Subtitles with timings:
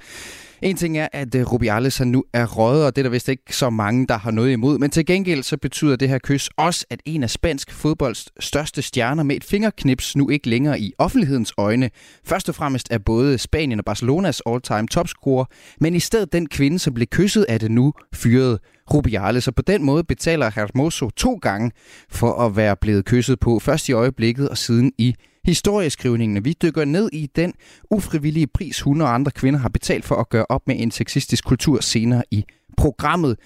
[0.63, 3.29] En ting er, at øh, Rubiales han nu er røget, og det er der vist
[3.29, 4.79] ikke så mange, der har noget imod.
[4.79, 8.83] Men til gengæld så betyder det her kys også, at en af spansk fodbolds største
[8.83, 11.91] stjerner med et fingerknips nu ikke længere i offentlighedens øjne.
[12.25, 15.45] Først og fremmest er både Spanien og Barcelonas all-time topscorer,
[15.81, 18.59] men i stedet den kvinde, som blev kysset af det nu, fyrede
[18.95, 19.49] Rubiales.
[19.49, 21.71] Og på den måde betaler Hermoso to gange
[22.11, 23.59] for at være blevet kysset på.
[23.59, 26.45] Først i øjeblikket og siden i historieskrivningen.
[26.45, 27.53] Vi dykker ned i den
[27.91, 31.45] ufrivillige pris, hun og andre kvinder har betalt for at gøre op med en sexistisk
[31.45, 32.45] kultur senere i
[32.77, 33.37] programmet,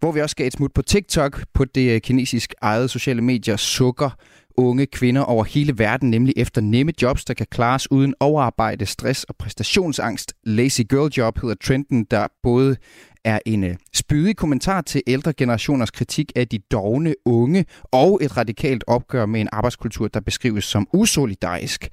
[0.00, 3.56] hvor vi også skal et smut på TikTok på det øh, kinesisk ejede sociale medier
[3.56, 4.10] Sukker
[4.58, 9.24] unge kvinder over hele verden, nemlig efter nemme jobs, der kan klares uden overarbejde, stress
[9.24, 10.34] og præstationsangst.
[10.44, 12.76] Lazy Girl Job hedder trenden, der både
[13.24, 18.36] er en øh, spydig kommentar til ældre generationers kritik af de dogne unge og et
[18.36, 21.88] radikalt opgør med en arbejdskultur, der beskrives som usolidarisk.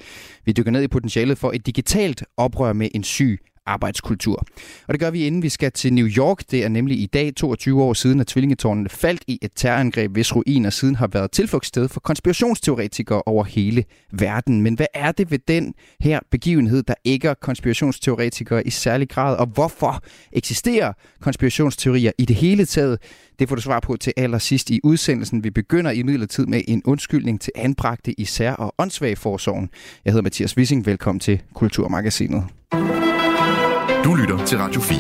[0.46, 4.46] Vi dykker ned i potentialet for et digitalt oprør med en syg arbejdskultur.
[4.88, 6.44] Og det gør vi, inden vi skal til New York.
[6.52, 10.36] Det er nemlig i dag 22 år siden, at tvillingetårnene faldt i et terrorangreb, hvis
[10.36, 14.62] ruiner siden har været tilflugtssted for konspirationsteoretikere over hele verden.
[14.62, 19.38] Men hvad er det ved den her begivenhed, der ikke er konspirationsteoretikere i særlig grad,
[19.38, 23.00] og hvorfor eksisterer konspirationsteorier i det hele taget?
[23.40, 25.44] Det får du svar på til allersidst i udsendelsen.
[25.44, 29.70] Vi begynder i midlertid med en undskyldning til anbragte især og åndssvage forsorgen.
[30.06, 30.86] Jeg hedder Mathias Wissing.
[30.86, 32.44] Velkommen til Kulturmagasinet.
[34.06, 35.00] Du lytter til Radio 4.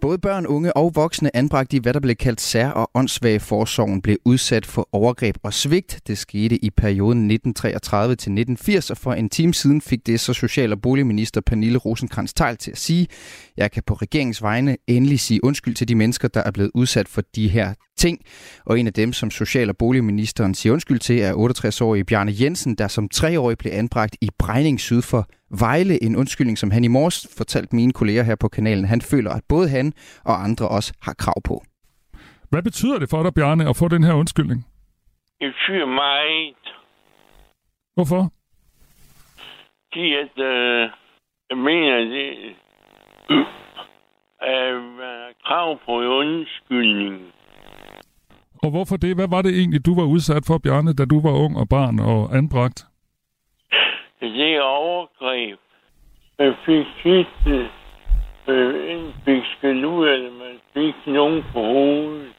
[0.00, 4.02] Både børn, unge og voksne anbragt i, hvad der blev kaldt sær- og åndssvage forsorgen,
[4.02, 6.00] blev udsat for overgreb og svigt.
[6.06, 10.32] Det skete i perioden 1933 til 1980, og for en time siden fik det så
[10.32, 13.06] social- og boligminister Pernille rosenkrantz teil til at sige,
[13.56, 17.08] jeg kan på regeringens vegne endelig sige undskyld til de mennesker, der er blevet udsat
[17.08, 18.18] for de her ting.
[18.66, 22.74] Og en af dem, som social- og boligministeren siger undskyld til, er 68-årige Bjarne Jensen,
[22.74, 25.28] der som treårig blev anbragt i Brejning syd for
[25.60, 26.02] Vejle.
[26.02, 28.84] En undskyldning, som han i morges fortalte mine kolleger her på kanalen.
[28.84, 29.92] Han føler, at både han
[30.24, 31.64] og andre også har krav på.
[32.50, 34.66] Hvad betyder det for dig, Bjarne, at få den her undskyldning?
[35.40, 36.64] Det betyder meget.
[37.94, 38.32] Hvorfor?
[39.92, 40.90] Fordi at, øh,
[41.50, 42.28] jeg mener, det
[44.56, 44.68] er
[45.46, 47.32] krav på undskyldning.
[48.62, 49.14] Og hvorfor det?
[49.14, 51.98] Hvad var det egentlig, du var udsat for, Bjarne, da du var ung og barn
[51.98, 52.86] og anbragt?
[54.24, 55.58] Det overgreb.
[56.38, 57.68] Man fik sidste
[58.48, 62.32] øh, øh fik skal ud, eller man fik nogen på hovedet.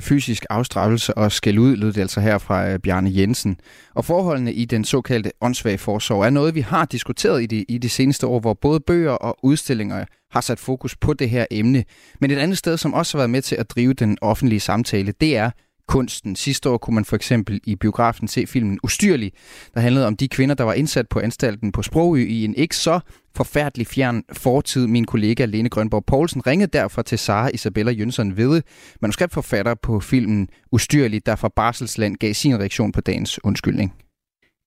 [0.00, 3.60] Fysisk afstraffelse og skæld ud, lød det altså her fra øh, Bjarne Jensen.
[3.94, 7.78] Og forholdene i den såkaldte åndssvage forsorg er noget, vi har diskuteret i de, i
[7.78, 11.84] de seneste år, hvor både bøger og udstillinger har sat fokus på det her emne.
[12.20, 15.12] Men et andet sted, som også har været med til at drive den offentlige samtale,
[15.12, 15.50] det er
[15.88, 16.36] kunsten.
[16.36, 19.32] Sidste år kunne man for eksempel i biografen se filmen Ustyrlig,
[19.74, 22.76] der handlede om de kvinder, der var indsat på anstalten på Sprogø i en ikke
[22.76, 23.00] så
[23.36, 24.86] forfærdelig fjern fortid.
[24.86, 28.62] Min kollega Lene Grønborg Poulsen ringede derfor til Sara Isabella Jønsson Vede,
[29.00, 33.92] manuskriptforfatter på filmen Ustyrlig, der fra Barselsland gav sin reaktion på dagens undskyldning.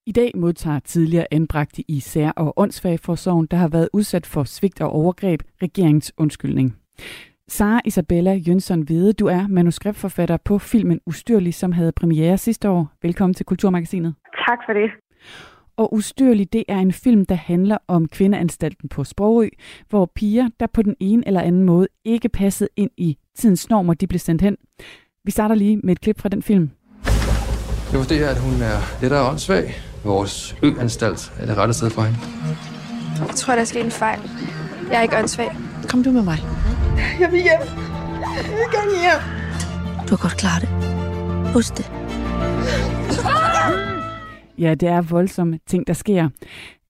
[0.06, 4.82] I dag modtager tidligere anbragte i sær- og åndsfagforsorgen, der har været udsat for svigt
[4.82, 6.76] og overgreb, regeringens undskyldning.
[7.52, 12.92] Sara Isabella Jønsson Hvide, du er manuskriptforfatter på filmen Ustyrlig, som havde premiere sidste år.
[13.02, 14.14] Velkommen til Kulturmagasinet.
[14.48, 14.92] Tak for det.
[15.78, 19.50] Og Ustyrlig, det er en film, der handler om kvindeanstalten på Sprogø,
[19.90, 23.94] hvor piger, der på den ene eller anden måde ikke passede ind i tidens normer,
[23.94, 24.58] de blev sendt hen.
[25.24, 26.70] Vi starter lige med et klip fra den film.
[27.92, 29.74] Det var det, at hun er lettere åndssvag.
[30.06, 32.20] Vores øanstalt er det rette sted for hende.
[33.28, 34.20] Jeg tror, der er sket en fejl.
[34.92, 35.50] Jeg er ikke åndssvag.
[35.90, 36.38] Kom du med mig.
[37.20, 37.62] Jeg vil hjem.
[38.38, 39.22] Jeg vil gerne hjem.
[40.02, 40.70] Du kan godt klare det.
[41.54, 41.92] Husk det.
[44.58, 46.30] Ja, det er voldsomme ting, der sker.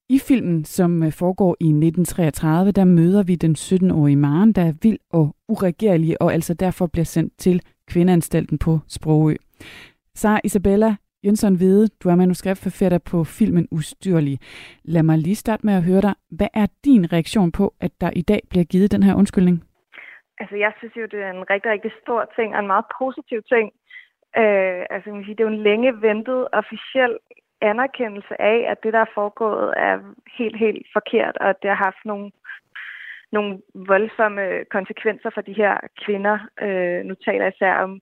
[0.10, 4.74] I filmen, som øh, foregår i 1933, der møder vi den 17-årige Maren, der er
[4.82, 9.36] vild og uregerlig, og altså derfor bliver sendt til kvindeanstalten på Sprogø.
[10.16, 10.96] Så Isabella
[11.26, 14.38] Jønsson Hvide, du er manuskriptforfatter på filmen Ustyrlig.
[14.84, 16.14] Lad mig lige starte med at høre dig.
[16.38, 19.58] Hvad er din reaktion på, at der i dag bliver givet den her undskyldning?
[20.40, 23.40] Altså, jeg synes jo, det er en rigtig, rigtig stor ting, og en meget positiv
[23.54, 23.66] ting.
[24.42, 27.14] Øh, altså, man sige, det er jo en længe ventet officiel
[27.62, 29.96] anerkendelse af, at det, der er foregået, er
[30.38, 32.32] helt, helt forkert, og at det har haft nogle
[33.32, 34.44] nogle voldsomme
[34.76, 36.38] konsekvenser for de her kvinder.
[36.62, 38.00] Øh, nu taler jeg især om,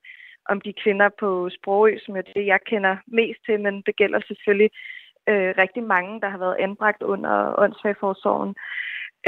[0.49, 4.19] om de kvinder på Sprogø, som er det, jeg kender mest til, men det gælder
[4.27, 4.71] selvfølgelig
[5.29, 8.55] øh, rigtig mange, der har været anbragt under åndssvagforsorgen.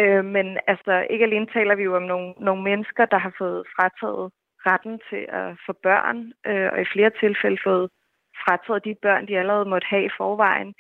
[0.02, 3.64] Øh, men altså, ikke alene taler vi jo om nogle, nogle mennesker, der har fået
[3.76, 4.32] frataget
[4.68, 7.90] retten til at få børn, øh, og i flere tilfælde fået
[8.46, 10.74] frataget de børn, de allerede måtte have i forvejen.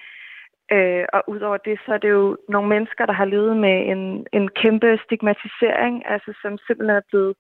[0.71, 4.27] Øh, og udover det, så er det jo nogle mennesker, der har levet med en,
[4.33, 7.35] en kæmpe stigmatisering, altså som simpelthen er blevet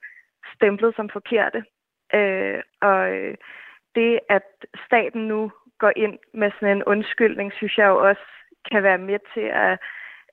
[0.55, 1.63] stemplet som forkerte.
[2.13, 3.35] Øh, og øh,
[3.95, 4.47] det, at
[4.85, 8.25] staten nu går ind med sådan en undskyldning, synes jeg jo også
[8.71, 9.79] kan være med til at,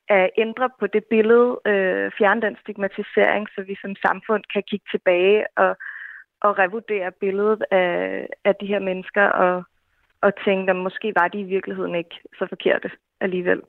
[0.09, 4.87] at ændre på det billede, øh, fjerne den stigmatisering, så vi som samfund kan kigge
[4.91, 5.77] tilbage og,
[6.41, 9.63] og revurdere billedet af, af de her mennesker og,
[10.21, 12.91] og tænke, at måske var de i virkeligheden ikke så forkerte
[13.21, 13.63] alligevel.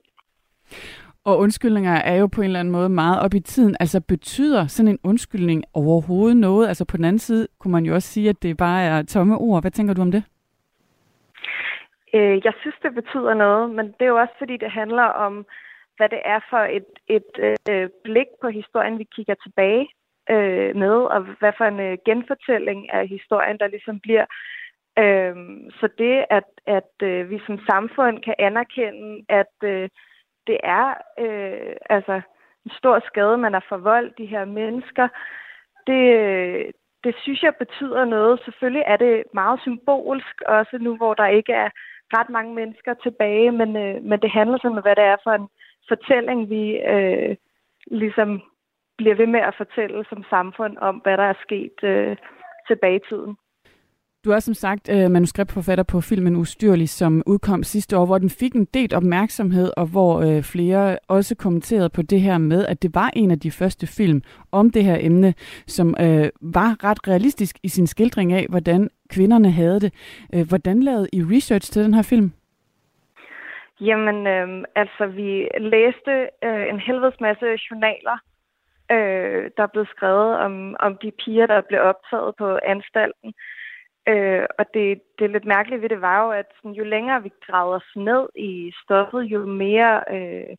[1.26, 3.76] Og undskyldninger er jo på en eller anden måde meget op i tiden.
[3.80, 6.68] Altså betyder sådan en undskyldning overhovedet noget?
[6.68, 9.38] Altså på den anden side kunne man jo også sige, at det bare er tomme
[9.38, 9.64] ord.
[9.64, 10.24] Hvad tænker du om det?
[12.14, 15.46] Øh, jeg synes, det betyder noget, men det er jo også fordi, det handler om,
[15.98, 17.32] hvad det er for et, et
[17.70, 19.88] øh, blik på historien, vi kigger tilbage
[20.30, 24.26] øh, med, og hvad for en øh, genfortælling af historien, der ligesom bliver.
[25.04, 25.36] Øh,
[25.80, 29.90] så det, at, at øh, vi som samfund kan anerkende, at øh,
[30.50, 30.88] det er
[31.24, 32.16] øh, altså
[32.66, 35.08] en stor skade, man har forvoldt de her mennesker,
[35.88, 36.04] det,
[37.04, 38.42] det synes jeg betyder noget.
[38.46, 41.70] Selvfølgelig er det meget symbolsk, også nu hvor der ikke er
[42.18, 45.32] ret mange mennesker tilbage, men, øh, men det handler sådan om, hvad det er for
[45.32, 45.48] en
[45.88, 46.64] fortælling, vi
[46.94, 47.36] øh,
[47.88, 48.42] ligesom
[48.98, 52.18] bliver ved med at fortælle som samfund om, hvad der er sket øh,
[52.68, 53.36] tilbage i tiden.
[54.26, 58.30] Du er som sagt øh, manuskriptforfatter på filmen Ustyrlig, som udkom sidste år, hvor den
[58.30, 62.82] fik en del opmærksomhed, og hvor øh, flere også kommenterede på det her med, at
[62.84, 64.22] det var en af de første film
[64.52, 65.34] om det her emne,
[65.68, 69.94] som øh, var ret realistisk i sin skildring af, hvordan kvinderne havde det.
[70.34, 72.32] Øh, hvordan lavede I research til den her film?
[73.82, 76.14] Jamen, øh, altså vi læste
[76.44, 78.18] øh, en helvedes masse journaler,
[78.92, 83.30] øh, der blev skrevet om, om de piger, der blev optaget på anstalten.
[83.30, 83.59] Øh,
[84.12, 87.24] Øh, og det, det er lidt mærkelige ved det var jo, at sådan, jo længere
[87.24, 90.56] vi gravede os ned i stoffet, jo mere øh,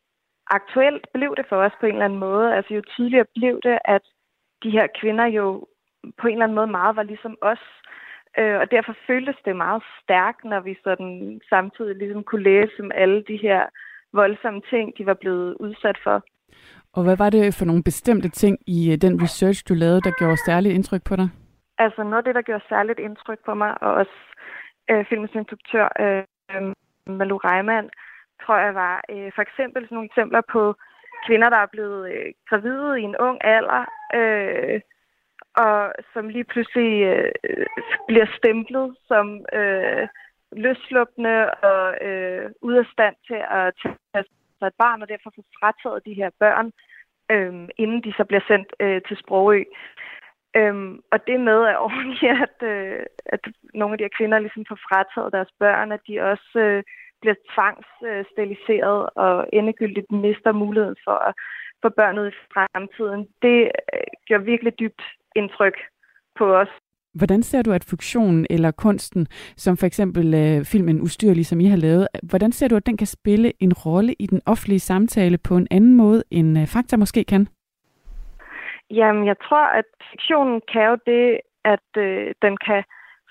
[0.47, 2.55] aktuelt blev det for os på en eller anden måde.
[2.55, 4.01] Altså jo tydeligere blev det, at
[4.63, 5.67] de her kvinder jo
[6.19, 7.63] på en eller anden måde meget var ligesom os.
[8.39, 12.91] Øh, og derfor føltes det meget stærkt, når vi sådan samtidig ligesom kunne læse om
[12.95, 13.61] alle de her
[14.13, 16.23] voldsomme ting, de var blevet udsat for.
[16.93, 20.11] Og hvad var det for nogle bestemte ting i øh, den research, du lavede, der
[20.19, 21.29] gjorde særligt indtryk på dig?
[21.83, 24.17] Altså noget af det, der gjorde særligt indtryk på mig, og også
[24.89, 26.23] øh, filmens instruktør øh,
[27.17, 27.89] Malu Reimann,
[28.43, 30.75] tror jeg var øh, for eksempel sådan nogle eksempler på
[31.25, 33.83] kvinder, der er blevet øh, gravide i en ung alder,
[34.19, 34.81] øh,
[35.63, 37.65] og som lige pludselig øh,
[38.07, 40.07] bliver stemplet som øh,
[40.51, 44.25] løsluppende og øh, ude af stand til at tage
[44.59, 46.71] sig et barn, og derfor får frataget de her børn,
[47.31, 49.63] øh, inden de så bliver sendt øh, til Sprogø.
[50.59, 53.43] Øhm, og det med at ordentligt, at, øh, at
[53.73, 56.83] nogle af de her kvinder ligesom får frataget deres børn, at de også øh,
[57.21, 61.33] bliver tvangssteriliseret og endegyldigt mister muligheden for at
[61.81, 63.59] få børn ud i fremtiden, det
[63.93, 65.01] øh, gør virkelig dybt
[65.35, 65.77] indtryk
[66.39, 66.71] på os.
[67.13, 69.27] Hvordan ser du, at fiktionen eller kunsten,
[69.57, 72.97] som for eksempel øh, filmen Ustyrlig, som I har lavet, hvordan ser du, at den
[72.97, 76.97] kan spille en rolle i den offentlige samtale på en anden måde, end øh, fakta
[76.97, 77.47] måske kan?
[78.99, 82.83] Jamen, jeg tror, at fiktionen kan jo det, at øh, den kan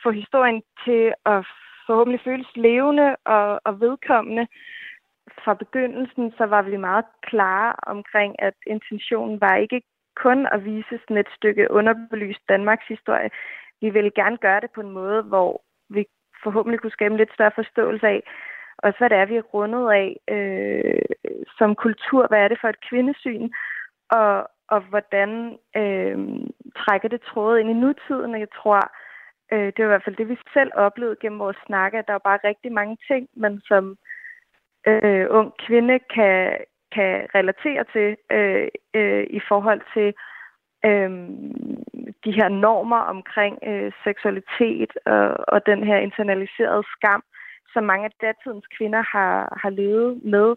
[0.03, 1.47] få historien til at
[1.87, 4.47] forhåbentlig føles levende og, og vedkommende.
[5.45, 9.83] Fra begyndelsen så var vi meget klare omkring, at intentionen var ikke
[10.17, 13.31] kun at vise sådan et stykke underbelyst Danmarks historie.
[13.81, 16.05] Vi ville gerne gøre det på en måde, hvor vi
[16.43, 18.23] forhåbentlig kunne skabe en lidt større forståelse af,
[18.79, 21.03] også hvad det er, vi er rundet af øh,
[21.59, 22.27] som kultur.
[22.27, 23.51] Hvad er det for et kvindesyn?
[24.11, 26.19] Og, og hvordan øh,
[26.77, 28.35] trækker det tråde ind i nutiden.
[28.35, 28.81] Og jeg tror,
[29.53, 32.15] øh, det er i hvert fald det, vi selv oplevede gennem vores snakke, at der
[32.15, 33.97] er bare rigtig mange ting, man som
[34.87, 36.57] øh, ung kvinde kan,
[36.93, 40.09] kan relatere til øh, øh, i forhold til
[40.89, 41.11] øh,
[42.25, 47.23] de her normer omkring øh, seksualitet og, og den her internaliserede skam,
[47.73, 50.49] som mange af datidens kvinder har, har levet med.
[50.51, 50.57] Øh,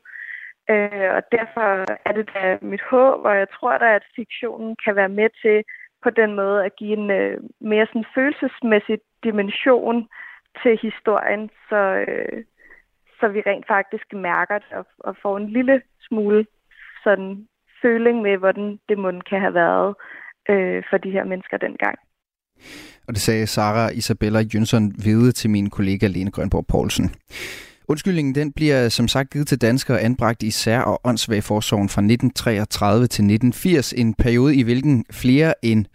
[0.70, 1.68] Øh, og derfor
[2.10, 5.64] er det da mit håb, og jeg tror da, at fiktionen kan være med til
[6.04, 10.08] på den måde at give en øh, mere sådan følelsesmæssig dimension
[10.62, 12.44] til historien, så, øh,
[13.20, 16.46] så vi rent faktisk mærker det og, og får en lille smule
[17.04, 17.48] sådan
[17.82, 19.96] føling med, hvordan det må kan have været
[20.50, 21.98] øh, for de her mennesker dengang.
[23.08, 27.06] Og det sagde Sara Isabella Jønsson Hvide til min kollega Lene Grønborg Poulsen.
[27.88, 33.08] Undskyldningen den bliver som sagt givet til danskere anbragt i sær- og åndssvagforsorgen fra 1933
[33.08, 35.86] til 1980, en periode i hvilken flere end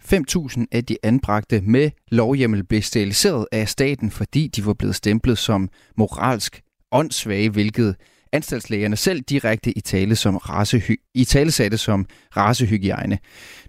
[0.59, 5.37] 5.000 af de anbragte med lovhjemmel blev steriliseret af staten, fordi de var blevet stemplet
[5.37, 7.95] som moralsk åndssvage, hvilket
[8.33, 12.05] anstaltslægerne selv direkte i tale som racehy- i tale satte som
[12.37, 13.17] racehygiejne.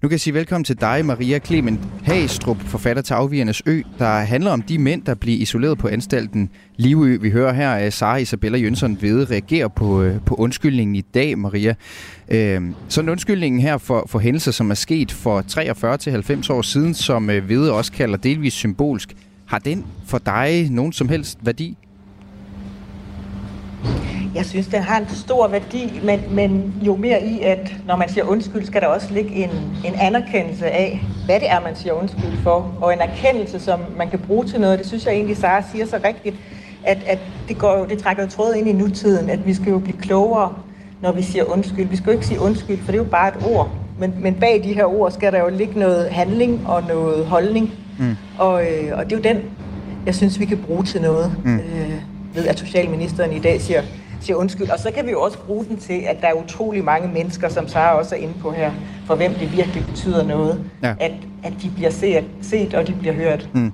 [0.03, 4.19] Nu kan jeg sige velkommen til dig, Maria Clement Hagestrup, forfatter til Afvigernes Ø, der
[4.19, 7.19] handler om de mænd, der bliver isoleret på anstalten Livø.
[7.21, 11.39] Vi hører her, at Sara Isabella Jønsson ved reagerer på, øh, på undskyldningen i dag,
[11.39, 11.75] Maria.
[12.29, 16.63] Øh, sådan undskyldningen her for, for hændelser, som er sket for 43 til 90 år
[16.63, 19.15] siden, som øh, Vede også kalder delvis symbolsk,
[19.47, 21.77] har den for dig nogen som helst værdi?
[24.35, 28.09] Jeg synes, den har en stor værdi, men, men jo mere i, at når man
[28.09, 29.51] siger undskyld, skal der også ligge en,
[29.85, 34.11] en anerkendelse af, hvad det er, man siger undskyld for, og en erkendelse, som man
[34.11, 34.79] kan bruge til noget.
[34.79, 36.37] Det synes jeg egentlig, Sara siger så rigtigt,
[36.85, 37.19] at, at
[37.49, 40.53] det, går, det trækker jo tråd ind i nutiden, at vi skal jo blive klogere,
[41.03, 41.89] når vi siger undskyld.
[41.89, 43.71] Vi skal jo ikke sige undskyld, for det er jo bare et ord.
[43.99, 47.73] Men, men bag de her ord skal der jo ligge noget handling og noget holdning.
[47.99, 48.17] Mm.
[48.39, 49.43] Og, øh, og det er jo den,
[50.07, 51.33] jeg synes, vi kan bruge til noget.
[51.45, 51.57] Mm.
[51.57, 52.03] Øh,
[52.35, 53.83] ved, at socialministeren i dag siger,
[54.21, 54.71] siger undskyld.
[54.71, 57.49] Og så kan vi jo også bruge den til, at der er utrolig mange mennesker,
[57.49, 58.73] som Sara også er inde på her,
[59.07, 60.95] for hvem det virkelig betyder noget, ja.
[61.01, 63.49] at, at de bliver set, set og de bliver hørt.
[63.55, 63.67] Mm.
[63.67, 63.73] Øh,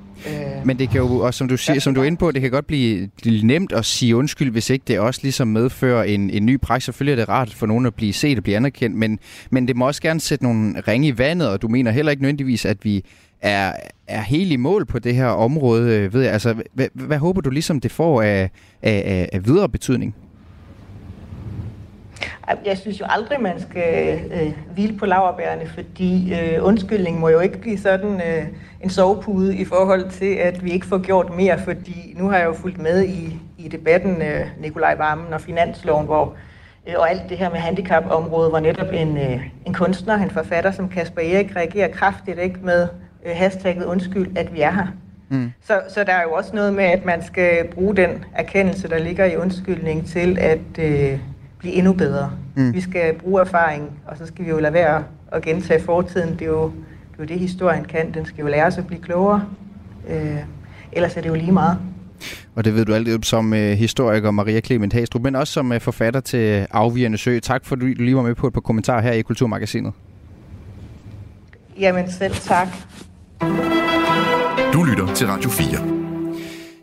[0.64, 2.50] Men det kan jo også, som du siger, som du er inde på, det kan
[2.50, 3.08] godt blive,
[3.42, 6.84] nemt at sige undskyld, hvis ikke det også ligesom medfører en, en ny praksis.
[6.84, 9.18] Selvfølgelig er det rart for nogen at blive set og blive anerkendt, men,
[9.50, 12.22] men det må også gerne sætte nogle ringe i vandet, og du mener heller ikke
[12.22, 13.04] nødvendigvis, at vi
[13.40, 13.72] er,
[14.06, 15.98] er helt i mål på det her område.
[15.98, 16.32] Øh, ved jeg.
[16.32, 18.50] Altså, hvad, hvad håber du ligesom, det får af,
[18.82, 20.14] af, af videre betydning?
[22.64, 27.40] Jeg synes jo aldrig, man skal øh, hvile på laverbærene, fordi øh, undskyldning må jo
[27.40, 28.46] ikke blive sådan øh,
[28.80, 32.46] en sovepude i forhold til, at vi ikke får gjort mere, fordi nu har jeg
[32.46, 36.34] jo fulgt med i, i debatten øh, Nikolaj Vammen og Finansloven, hvor
[36.86, 40.70] øh, og alt det her med handicapområdet, hvor netop en, øh, en kunstner, en forfatter
[40.70, 42.88] som Kasper Erik reagerer kraftigt ikke med
[43.26, 44.86] øh, hashtagget undskyld, at vi er her.
[45.28, 45.52] Mm.
[45.64, 48.98] Så, så der er jo også noget med, at man skal bruge den erkendelse, der
[48.98, 51.18] ligger i undskyldning til at øh,
[51.58, 52.30] blive endnu bedre.
[52.54, 52.72] Mm.
[52.74, 56.32] Vi skal bruge erfaring, og så skal vi jo lade være at gentage fortiden.
[56.32, 58.14] Det er jo det, er jo det historien kan.
[58.14, 59.44] Den skal jo lære os at blive klogere.
[60.08, 60.36] Øh,
[60.92, 61.78] ellers er det jo lige meget.
[62.54, 65.80] Og det ved du altid som uh, historiker Maria Clement Hastrup, men også som uh,
[65.80, 67.38] forfatter til Afvigende Sø.
[67.38, 69.92] Tak for, at du lige var med på et par kommentarer her i Kulturmagasinet.
[71.80, 72.68] Jamen selv tak.
[74.72, 75.68] Du lytter til Radio 4.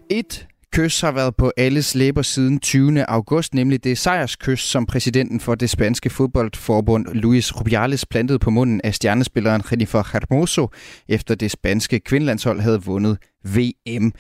[0.10, 3.10] Et kys har været på alles læber siden 20.
[3.10, 8.82] august, nemlig det sejrskys, som præsidenten for det spanske fodboldforbund Luis Rubiales plantede på munden
[8.84, 10.70] af stjernespilleren Jennifer Hermoso,
[11.08, 14.12] efter det spanske kvindelandshold havde vundet VM.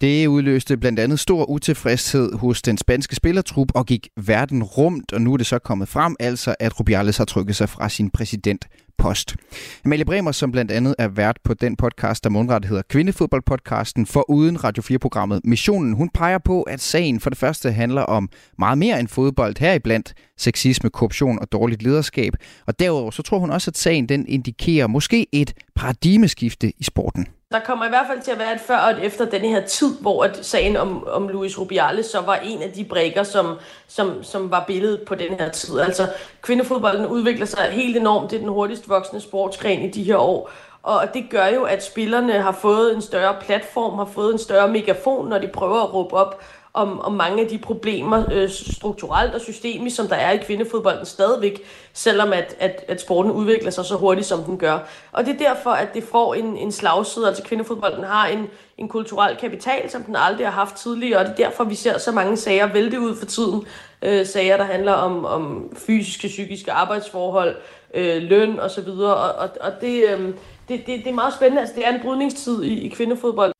[0.00, 5.22] Det udløste blandt andet stor utilfredshed hos den spanske spillertrup og gik verden rundt, og
[5.22, 8.64] nu er det så kommet frem, altså at Rubiales har trykket sig fra sin præsident
[9.00, 9.36] post.
[9.84, 14.30] Amalie Bremer, som blandt andet er vært på den podcast, der mundret hedder Kvindefodboldpodcasten, for
[14.30, 18.28] uden Radio 4-programmet Missionen, hun peger på, at sagen for det første handler om
[18.58, 22.32] meget mere end fodbold, heriblandt sexisme, korruption og dårligt lederskab.
[22.66, 27.26] Og derudover så tror hun også, at sagen den indikerer måske et paradigmeskifte i sporten.
[27.52, 29.66] Der kommer i hvert fald til at være et før og et efter den her
[29.66, 33.58] tid, hvor at sagen om, om Luis Rubiales så var en af de brækker, som,
[33.88, 35.78] som, som var billedet på den her tid.
[35.80, 36.08] Altså
[36.42, 38.30] kvindefodbolden udvikler sig helt enormt.
[38.30, 40.50] Det er den hurtigst voksende sportsgren i de her år.
[40.82, 44.68] Og det gør jo, at spillerne har fået en større platform, har fået en større
[44.68, 46.42] megafon, når de prøver at råbe op
[46.74, 51.06] om, om mange af de problemer øh, strukturelt og systemisk, som der er i kvindefodbolden
[51.06, 51.62] stadigvæk,
[51.92, 54.78] selvom at, at, at sporten udvikler sig så hurtigt, som den gør.
[55.12, 57.28] Og det er derfor, at det får en, en slagside.
[57.28, 58.46] Altså kvindefodbolden har en,
[58.78, 61.98] en kulturel kapital, som den aldrig har haft tidligere, og det er derfor, vi ser
[61.98, 63.66] så mange sager vælte ud for tiden.
[64.02, 67.56] Øh, sager, der handler om, om fysiske, psykiske arbejdsforhold,
[67.94, 70.20] øh, løn osv., og, og, og det, øh,
[70.68, 71.60] det, det, det er meget spændende.
[71.60, 73.52] Altså, det er en brydningstid i, i kvindefodbold.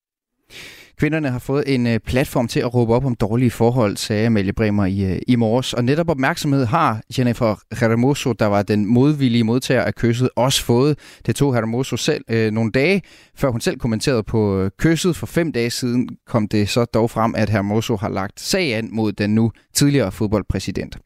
[1.01, 4.53] Kvinderne har fået en øh, platform til at råbe op om dårlige forhold, sagde Amalie
[4.53, 5.73] Bremer i, øh, i morges.
[5.73, 10.99] Og netop opmærksomhed har Jennifer Hermoso, der var den modvillige modtager af kysset, også fået.
[11.27, 13.03] Det tog Hermoso selv øh, nogle dage,
[13.35, 15.17] før hun selv kommenterede på øh, kysset.
[15.17, 18.89] For fem dage siden kom det så dog frem, at Hermoso har lagt sag an
[18.93, 20.99] mod den nu tidligere fodboldpræsident.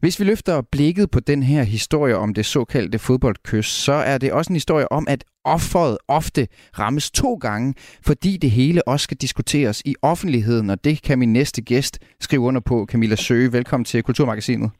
[0.00, 4.32] Hvis vi løfter blikket på den her historie om det såkaldte fodboldkys, så er det
[4.32, 6.48] også en historie om, at offeret ofte
[6.78, 7.74] rammes to gange,
[8.06, 12.42] fordi det hele også skal diskuteres i offentligheden, og det kan min næste gæst skrive
[12.42, 13.52] under på, Camilla Søge.
[13.52, 14.70] Velkommen til Kulturmagasinet.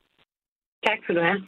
[0.86, 1.42] Tak skal du have.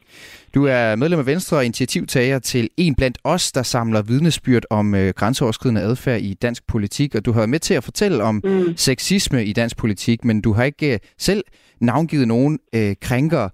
[0.55, 4.95] Du er medlem af Venstre og initiativtager til En blandt os, der samler vidnesbyrd om
[4.95, 8.41] øh, grænseoverskridende adfærd i dansk politik, og du har været med til at fortælle om
[8.45, 8.77] mm.
[8.77, 11.45] sexisme i dansk politik, men du har ikke øh, selv
[11.81, 13.49] navngivet nogen øh, krænker.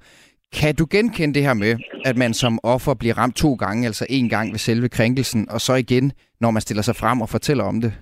[0.61, 4.06] Kan du genkende det her med, at man som offer bliver ramt to gange, altså
[4.11, 7.64] en gang ved selve krænkelsen, og så igen, når man stiller sig frem og fortæller
[7.64, 7.92] om det?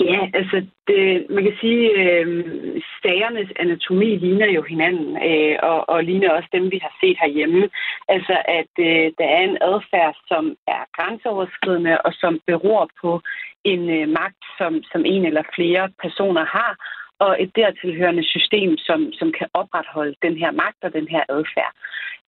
[0.00, 0.56] Ja, altså
[0.88, 2.26] det, man kan sige, øh,
[2.98, 7.68] stagernes anatomi ligner jo hinanden, øh, og, og ligner også dem, vi har set herhjemme.
[8.08, 10.44] Altså at øh, der er en adfærd, som
[10.76, 13.20] er grænseoverskridende, og som beror på
[13.64, 16.72] en øh, magt, som, som en eller flere personer har,
[17.24, 21.74] og et dertilhørende system, som, som kan opretholde den her magt og den her adfærd.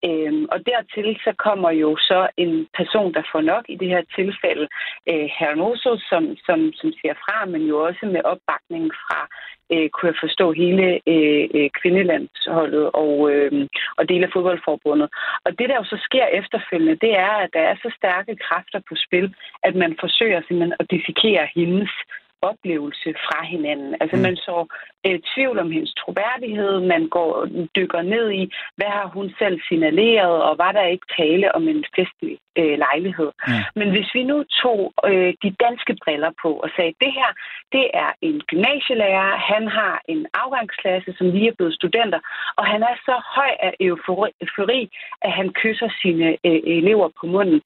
[0.05, 4.03] Øhm, og dertil så kommer jo så en person, der får nok i det her
[4.15, 4.67] tilfælde,
[5.10, 9.19] øh, Hermoso, som, som, som siger fra, men jo også med opbakning fra,
[9.74, 13.67] øh, kunne jeg forstå, hele øh, øh, kvindelandsholdet og, øh,
[13.98, 15.10] og dele af fodboldforbundet.
[15.45, 18.79] Og det, der jo så sker efterfølgende, det er, at der er så stærke kræfter
[18.89, 21.91] på spil, at man forsøger simpelthen at dissekere hendes
[22.41, 23.95] oplevelse fra hinanden.
[24.01, 24.21] Altså mm.
[24.21, 24.57] man så
[25.07, 28.43] øh, tvivl om hendes troværdighed, man går dykker ned i,
[28.75, 33.31] hvad har hun selv signaleret, og var der ikke tale om en festlig øh, lejlighed.
[33.48, 33.53] Mm.
[33.79, 37.31] Men hvis vi nu tog øh, de danske briller på og sagde, det her,
[37.71, 42.19] det er en gymnasielærer, han har en afgangsklasse, som lige er blevet studenter,
[42.57, 44.83] og han er så høj af eufori,
[45.21, 47.62] at han kysser sine øh, elever på munden,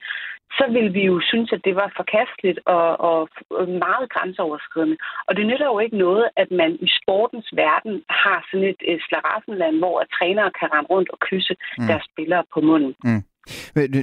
[0.58, 3.28] så vil vi jo synes, at det var forkasteligt og, og
[3.68, 4.96] meget grænseoverskridende.
[5.28, 9.00] Og det nytter jo ikke noget, at man i sportens verden har sådan et, et
[9.08, 11.86] slaraffenland, hvor trænere kan rende rundt og kysse mm.
[11.86, 12.94] deres spillere på munden.
[13.04, 13.22] Mm.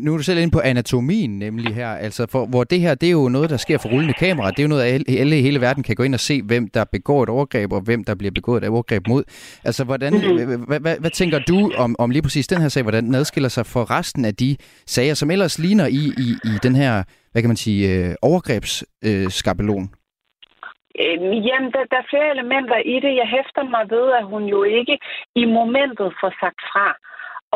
[0.01, 3.07] Nu er du selv inde på anatomien nemlig her, altså for, hvor det her, det
[3.07, 4.51] er jo noget, der sker for rullende kamera.
[4.51, 6.83] Det er jo noget, alle i hele verden kan gå ind og se, hvem der
[6.91, 9.23] begår et overgreb, og hvem der bliver begået et overgreb mod.
[9.63, 10.81] Altså, hvordan, mm-hmm.
[10.81, 13.83] hvad, tænker du om, om lige præcis den her sag, hvordan den adskiller sig fra
[13.97, 17.57] resten af de sager, som ellers ligner i, i, i den her, hvad kan man
[17.57, 19.89] sige, øh, overgrebsskabelon?
[21.03, 21.17] Øh,
[21.47, 23.13] jamen, der, der er flere elementer i det.
[23.21, 24.95] Jeg hæfter mig ved, at hun jo ikke
[25.41, 26.87] i momentet får sagt fra.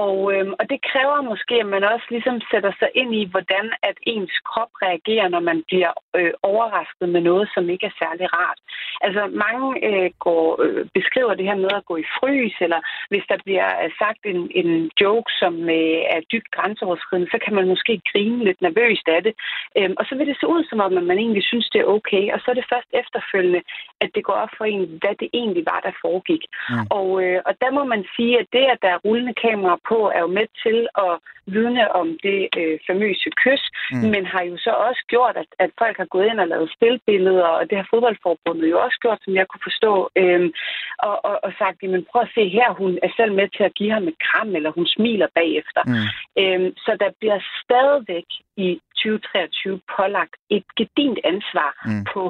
[0.05, 3.65] Og, øhm, og det kræver måske, at man også ligesom sætter sig ind i, hvordan
[3.89, 8.27] at ens krop reagerer, når man bliver øh, overrasket med noget, som ikke er særlig
[8.37, 8.59] rart.
[9.05, 12.81] Altså mange øh, går, øh, beskriver det her med at gå i frys, eller
[13.11, 17.53] hvis der bliver øh, sagt en, en joke, som øh, er dybt grænseoverskridende, så kan
[17.57, 19.33] man måske grine lidt nervøst af det.
[19.77, 21.91] Øhm, og så vil det se ud, som om at man egentlig synes, det er
[21.97, 22.23] okay.
[22.33, 23.61] Og så er det først efterfølgende,
[24.03, 26.43] at det går op for en, hvad det egentlig var, der foregik.
[26.69, 26.85] Mm.
[26.97, 29.97] Og, øh, og der må man sige, at det, at der er rullende kamera på,
[30.15, 31.13] er jo med til at
[31.55, 34.09] vidne om det øh, famøse kys, mm.
[34.13, 37.49] men har jo så også gjort, at, at folk har gået ind og lavet spilbilleder,
[37.57, 40.43] og det har fodboldforbundet jo også gjort, som jeg kunne forstå, øh,
[41.07, 43.75] og, og, og sagt, men prøv at se her, hun er selv med til at
[43.79, 45.81] give ham et kram, eller hun smiler bagefter.
[45.91, 46.07] Mm.
[46.41, 48.29] Øh, så der bliver stadigvæk
[48.67, 48.69] i
[49.03, 52.03] 2023 pålagt et gedint ansvar mm.
[52.13, 52.21] på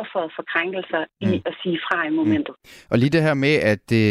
[0.00, 1.48] offeret for krænkelser i mm.
[1.48, 2.54] at sige fra i momentet.
[2.58, 2.90] Mm.
[2.90, 4.06] Og lige det her med, at det,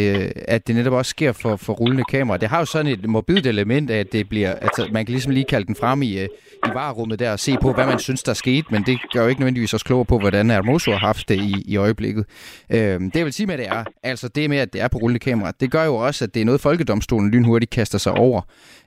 [0.54, 3.46] at det netop også sker for, for rullende kamera, det har jo sådan et morbidt
[3.46, 6.28] element at det bliver, altså man kan ligesom lige kalde den frem i, øh,
[6.66, 9.28] i varerummet der og se på, hvad man synes, der skete, men det gør jo
[9.28, 12.24] ikke nødvendigvis os klogere på, hvordan Hermoso har haft det i, i øjeblikket.
[12.70, 14.98] Øhm, det jeg vil sige med, det er, altså det med, at det er på
[14.98, 18.40] rullende kamera, det gør jo også, at det er noget, Folkedomstolen lynhurtigt kaster sig over.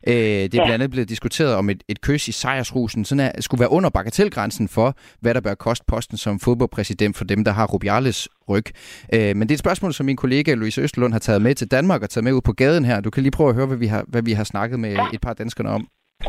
[0.07, 3.43] Øh, det er blandt andet blevet diskuteret om et, et kys i sejrsrusen, sådan at,
[3.43, 7.51] skulle være under bagatelgrænsen for, hvad der bør koste posten som fodboldpræsident for dem, der
[7.51, 8.65] har Rubiales ryg.
[9.13, 11.67] Øh, men det er et spørgsmål, som min kollega Louise Østlund har taget med til
[11.67, 12.99] Danmark og taget med ud på gaden her.
[12.99, 15.21] Du kan lige prøve at høre, hvad vi har, hvad vi har snakket med et
[15.21, 15.87] par danskere om.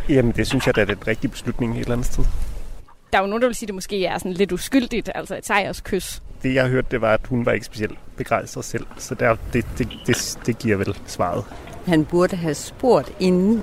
[0.09, 2.25] Jamen, det synes jeg, det er den rigtige beslutning et eller andet sted.
[3.13, 5.37] Der er jo nogen, der vil sige, at det måske er sådan lidt uskyldigt, altså
[5.37, 6.23] et sejrskys.
[6.43, 9.67] Det, jeg hørte, det var, at hun var ikke specielt begejstret selv, så der, det,
[9.79, 11.45] det, det, det giver vel svaret.
[11.87, 13.63] Han burde have spurgt inden.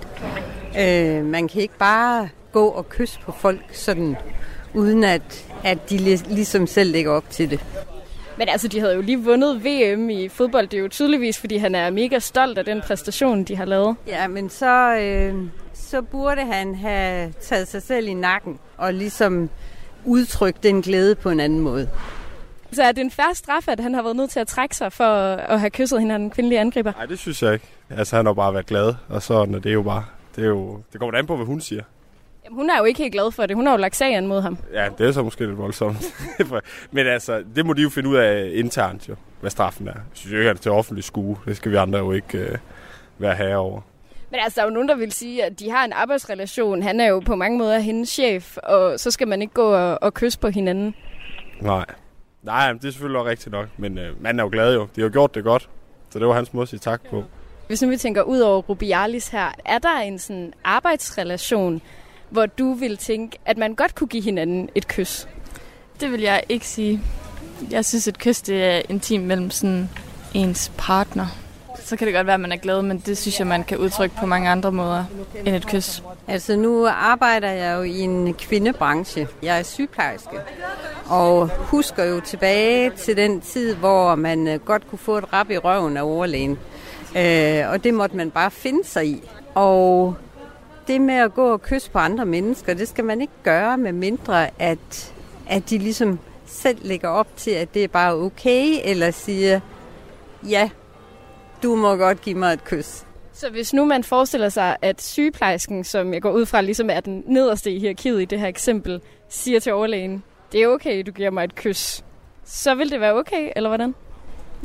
[0.79, 4.15] Øh, man kan ikke bare gå og kysse på folk sådan,
[4.73, 5.97] uden at, at de
[6.29, 7.65] ligesom selv lægger op til det.
[8.37, 10.67] Men altså, de havde jo lige vundet VM i fodbold.
[10.67, 13.95] Det er jo tydeligvis, fordi han er mega stolt af den præstation, de har lavet.
[14.07, 15.35] Ja, men så, øh,
[15.73, 19.49] så burde han have taget sig selv i nakken og ligesom
[20.05, 21.89] udtrykt den glæde på en anden måde.
[22.71, 24.91] Så er det en færre straf, at han har været nødt til at trække sig
[24.93, 26.91] for at have kysset hende den kvindelige angriber?
[26.97, 27.65] Nej, det synes jeg ikke.
[27.89, 30.05] Altså, han har bare været glad, og sådan, og det er jo bare...
[30.35, 31.83] Det, er jo, det kommer an på, hvad hun siger.
[32.45, 33.55] Jamen, hun er jo ikke helt glad for det.
[33.55, 34.57] Hun har jo lagt sagen mod ham.
[34.73, 35.97] Ja, det er så måske lidt voldsomt.
[36.91, 39.91] Men altså, det må de jo finde ud af internt jo, hvad straffen er.
[39.91, 41.37] Jeg synes jo ikke, at det er til offentlig skue.
[41.45, 42.57] Det skal vi andre jo ikke uh,
[43.17, 43.81] være herre over.
[44.31, 46.81] Men altså, der er jo nogen, der vil sige, at de har en arbejdsrelation.
[46.81, 50.03] Han er jo på mange måder hendes chef, og så skal man ikke gå og,
[50.03, 50.95] og kysse på hinanden.
[51.61, 51.85] Nej.
[52.41, 53.67] Nej, det er selvfølgelig også rigtigt nok.
[53.77, 54.81] Men uh, manden er jo glad jo.
[54.95, 55.69] De har jo gjort det godt.
[56.09, 57.23] Så det var hans måde at sige tak på.
[57.67, 61.81] Hvis nu vi tænker ud over Rubialis her, er der en sådan arbejdsrelation,
[62.33, 65.27] hvor du vil tænke, at man godt kunne give hinanden et kys?
[65.99, 67.01] Det vil jeg ikke sige.
[67.71, 69.89] Jeg synes, at kys det er intimt mellem sådan
[70.33, 71.27] ens partner.
[71.83, 73.77] Så kan det godt være, at man er glad, men det synes jeg, man kan
[73.77, 75.05] udtrykke på mange andre måder
[75.45, 76.03] end et kys.
[76.27, 79.27] Altså nu arbejder jeg jo i en kvindebranche.
[79.43, 80.37] Jeg er sygeplejerske
[81.09, 85.49] og husker jo tilbage til den tid, hvor man øh, godt kunne få et rap
[85.49, 86.59] i røven af overlægen.
[87.17, 89.23] Øh, og det måtte man bare finde sig i.
[89.55, 90.15] Og
[90.87, 93.91] det med at gå og kysse på andre mennesker, det skal man ikke gøre med
[93.91, 95.13] mindre, at,
[95.49, 99.59] at de ligesom selv lægger op til, at det er bare okay, eller siger,
[100.49, 100.69] ja,
[101.63, 103.05] du må godt give mig et kys.
[103.33, 106.99] Så hvis nu man forestiller sig, at sygeplejersken, som jeg går ud fra ligesom er
[106.99, 111.11] den nederste i hierarkiet i det her eksempel, siger til overlægen, det er okay, du
[111.11, 112.03] giver mig et kys,
[112.45, 113.95] så vil det være okay, eller hvordan?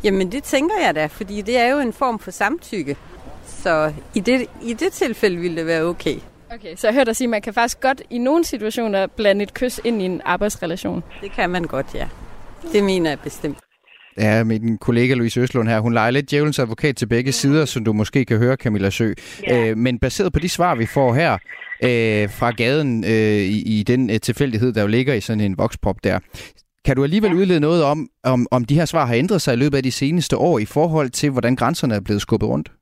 [0.05, 2.97] Jamen det tænker jeg da, fordi det er jo en form for samtykke.
[3.63, 6.17] Så i det, i det tilfælde ville det være okay.
[6.55, 9.43] Okay, så jeg hørte dig sige, at man kan faktisk godt i nogle situationer blande
[9.43, 11.03] et kys ind i en arbejdsrelation.
[11.23, 12.09] Det kan man godt, ja.
[12.73, 13.59] Det mener jeg bestemt.
[14.19, 17.85] Ja, min kollega Louise Østlund her, hun leger lidt djævelens advokat til begge sider, som
[17.85, 19.13] du måske kan høre, Camilla Sø.
[19.49, 19.69] Ja.
[19.69, 21.33] Øh, men baseret på de svar, vi får her
[21.83, 25.59] øh, fra gaden øh, i, i den øh, tilfældighed, der jo ligger i sådan en
[25.59, 26.19] voksprop der,
[26.85, 27.37] kan du alligevel ja.
[27.37, 29.93] udlede noget om, om, om de her svar har ændret sig i løbet af de
[29.93, 32.73] seneste år i forhold til, hvordan grænserne er blevet skubbet rundt?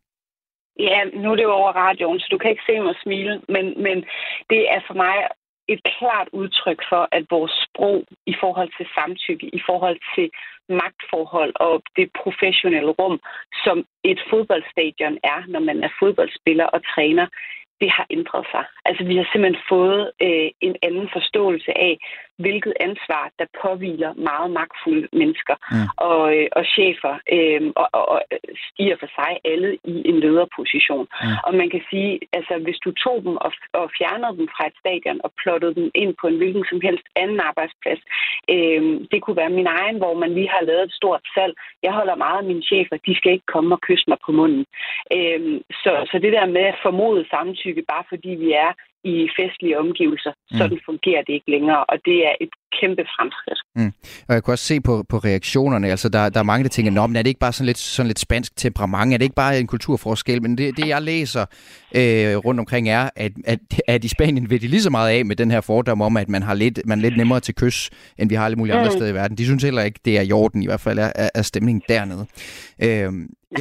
[0.78, 3.82] Ja, nu er det jo over radioen, så du kan ikke se mig smile, men,
[3.82, 4.04] men
[4.50, 5.28] det er for mig
[5.68, 10.30] et klart udtryk for, at vores sprog i forhold til samtykke, i forhold til
[10.68, 13.20] magtforhold og det professionelle rum,
[13.64, 17.26] som et fodboldstadion er, når man er fodboldspiller og træner,
[17.80, 18.64] det har ændret sig.
[18.84, 21.94] Altså vi har simpelthen fået øh, en anden forståelse af,
[22.44, 25.86] hvilket ansvar, der påviler meget magtfulde mennesker mm.
[26.10, 28.20] og, øh, og chefer, øh, og, og, og
[28.68, 31.06] stiger for sig alle i en lederposition.
[31.22, 31.36] Mm.
[31.46, 34.76] Og man kan sige, altså hvis du tog dem og, og fjernede dem fra et
[34.82, 38.02] stadion og plottede dem ind på en hvilken som helst anden arbejdsplads,
[38.54, 41.54] øh, det kunne være min egen, hvor man lige har lavet et stort salg.
[41.82, 44.64] Jeg holder meget af mine chefer, de skal ikke komme og kysse mig på munden.
[45.16, 45.40] Øh,
[45.82, 48.72] så, så det der med at formode samtykke, bare fordi vi er
[49.04, 50.32] i festlige omgivelser.
[50.50, 50.58] Mm.
[50.58, 53.60] Sådan fungerer det ikke længere, og det er et kæmpe fremskridt.
[53.76, 53.92] Mm.
[54.28, 56.92] Og jeg kan også se på, på reaktionerne, altså der, der er mange, der tænker,
[56.92, 59.12] Nå, men er det ikke bare sådan lidt, sådan lidt spansk temperament?
[59.12, 60.42] Er det ikke bare en kulturforskel?
[60.42, 61.44] Men det, det jeg læser
[61.96, 65.24] øh, rundt omkring er, at, at, at i Spanien vil de lige så meget af
[65.24, 67.90] med den her fordom om, at man har lidt, man er lidt nemmere til kys,
[68.18, 68.80] end vi har alle mulige mm.
[68.80, 69.38] andre steder i verden.
[69.38, 72.26] De synes heller ikke, det er i orden, i hvert fald er, er stemningen dernede.
[72.82, 73.12] Øh,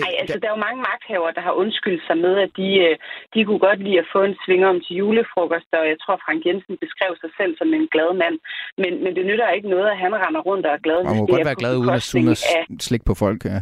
[0.04, 2.96] Nej, altså der er jo mange magthaver, der har undskyldt sig med, at de, øh,
[3.34, 6.42] de kunne godt lide at få en svinger om til julefrokost, og jeg tror, Frank
[6.46, 8.38] Jensen beskrev sig selv som en glad mand.
[8.82, 11.00] Men, men det nytter ikke noget, at han render rundt og er glad.
[11.04, 12.06] Man må godt være glad uden at,
[12.36, 13.60] at slikke på folk, ja.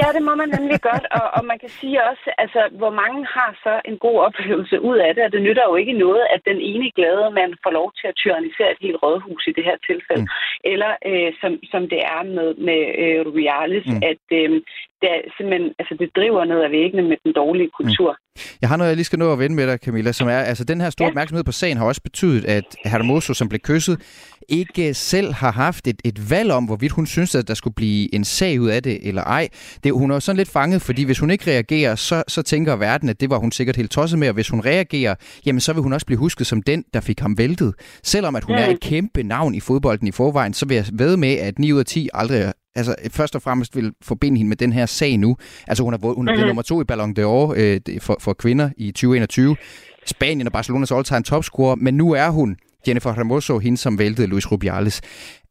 [0.00, 3.20] Ja, det må man nemlig godt, og, og man kan sige også, altså, hvor mange
[3.36, 6.40] har så en god oplevelse ud af det, og det nytter jo ikke noget, at
[6.50, 9.76] den ene glade mand får lov til at tyrannisere et helt rådhus i det her
[9.90, 10.70] tilfælde, mm.
[10.72, 14.02] eller øh, som, som det er med, med øh, Rubialis, mm.
[14.10, 14.50] at øh,
[15.00, 18.10] det, er simpelthen, altså, det driver ned ad væggene med den dårlige kultur.
[18.36, 18.40] Mm.
[18.60, 20.64] Jeg har noget, jeg lige skal nå at vende med dig, Camilla, som er, altså
[20.64, 21.10] den her store ja.
[21.10, 24.00] opmærksomhed på sagen har også betydet, at Hermoso, som blev kysset,
[24.48, 28.14] ikke selv har haft et, et valg om, hvorvidt hun synes, at der skulle blive
[28.14, 29.48] en sag ud af det eller ej.
[29.84, 33.08] Det, hun er sådan lidt fanget, fordi hvis hun ikke reagerer, så, så tænker verden,
[33.08, 35.14] at det var hun sikkert helt tosset med, og hvis hun reagerer,
[35.46, 37.74] jamen så vil hun også blive husket som den, der fik ham væltet.
[38.02, 38.66] Selvom at hun ja.
[38.66, 41.72] er et kæmpe navn i fodbolden i forvejen, så vil jeg ved med, at 9
[41.72, 45.16] ud af 10 aldrig altså først og fremmest vil forbinde hende med den her sag
[45.18, 45.36] nu.
[45.66, 46.46] Altså hun er, hun er mm-hmm.
[46.46, 49.56] nummer to i Ballon d'Or øh, for, for kvinder i 2021.
[50.06, 52.56] Spanien og Barcelonas all-time topscorer, men nu er hun
[52.88, 55.00] Jennifer Hermoso, hende som væltede Luis Rubiales.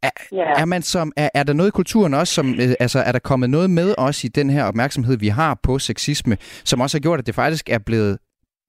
[0.03, 0.62] Er, yeah.
[0.62, 3.19] er, man som, er, er der noget i kulturen også, som, øh, altså er der
[3.19, 7.01] kommet noget med os i den her opmærksomhed, vi har på sexisme, som også har
[7.01, 8.17] gjort, at det faktisk er blevet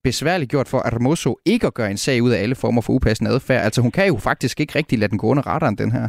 [0.05, 3.31] besværligt gjort for Hermoso ikke at gøre en sag ud af alle former for upassende
[3.31, 3.65] adfærd.
[3.65, 6.09] Altså hun kan jo faktisk ikke rigtig lade den gå under radaren, den her.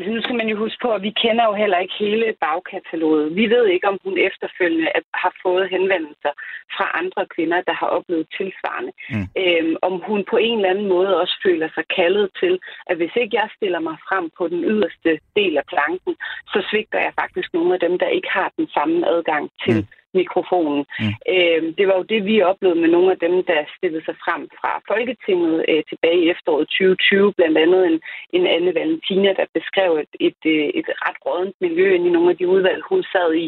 [0.00, 3.36] Altså nu skal man jo huske på, at vi kender jo heller ikke hele bagkataloget.
[3.40, 6.32] Vi ved ikke, om hun efterfølgende har fået henvendelser
[6.76, 8.92] fra andre kvinder, der har oplevet tilsvarende.
[9.12, 9.26] Mm.
[9.42, 12.54] Øhm, om hun på en eller anden måde også føler sig kaldet til,
[12.90, 16.14] at hvis ikke jeg stiller mig frem på den yderste del af planken,
[16.52, 19.99] så svigter jeg faktisk nogle af dem, der ikke har den samme adgang til mm
[20.14, 20.84] mikrofonen.
[21.00, 21.14] Mm.
[21.34, 24.42] Øh, det var jo det, vi oplevede med nogle af dem, der stillede sig frem
[24.60, 27.32] fra Folketinget øh, tilbage i efteråret 2020.
[27.38, 28.00] Blandt andet en,
[28.36, 32.30] en Anne Valentina, der beskrev et, et, øh, et ret rådent miljø ind i nogle
[32.30, 33.46] af de udvalg, hun sad i.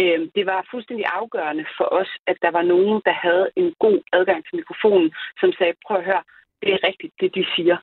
[0.00, 3.98] Øh, det var fuldstændig afgørende for os, at der var nogen, der havde en god
[4.12, 5.08] adgang til mikrofonen,
[5.40, 6.22] som sagde, prøv at høre,
[6.62, 7.76] det er rigtigt, det de siger.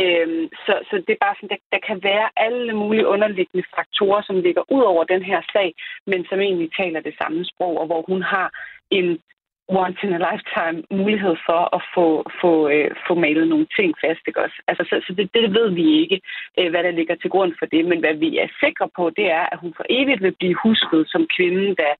[0.00, 4.22] Øhm, så, så det er bare sådan, der, der kan være alle mulige underliggende faktorer,
[4.22, 5.74] som ligger ud over den her sag,
[6.06, 8.48] men som egentlig taler det samme sprog, og hvor hun har
[8.90, 9.18] en
[9.68, 12.06] once in a lifetime mulighed for at få,
[12.42, 14.22] få, øh, få malet nogle ting fast.
[14.28, 14.58] Ikke også?
[14.68, 16.18] Altså, så, så det, det ved vi ikke,
[16.58, 17.82] øh, hvad der ligger til grund for det.
[17.90, 21.00] Men hvad vi er sikre på, det er, at hun for evigt vil blive husket
[21.12, 21.92] som kvinden, der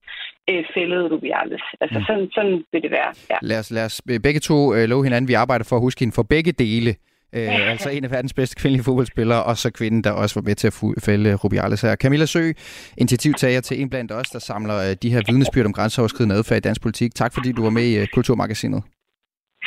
[0.49, 1.63] øh, fældede Rubiales.
[1.81, 2.05] Altså, mm.
[2.07, 3.11] sådan, sådan vil det være.
[3.31, 3.37] Ja.
[3.41, 6.15] Lad, os, lad os begge to øh, love hinanden, vi arbejder for at huske hende
[6.15, 6.91] for begge dele.
[7.35, 10.55] Øh, altså en af verdens bedste kvindelige fodboldspillere, og så kvinden, der også var med
[10.55, 11.95] til at fælde Rubiales her.
[11.95, 12.51] Camilla Sø,
[12.97, 16.61] initiativtager til en blandt os, der samler øh, de her vidnesbyrd om grænseoverskridende adfærd i
[16.61, 17.15] dansk politik.
[17.15, 18.83] Tak fordi du var med i øh, Kulturmagasinet.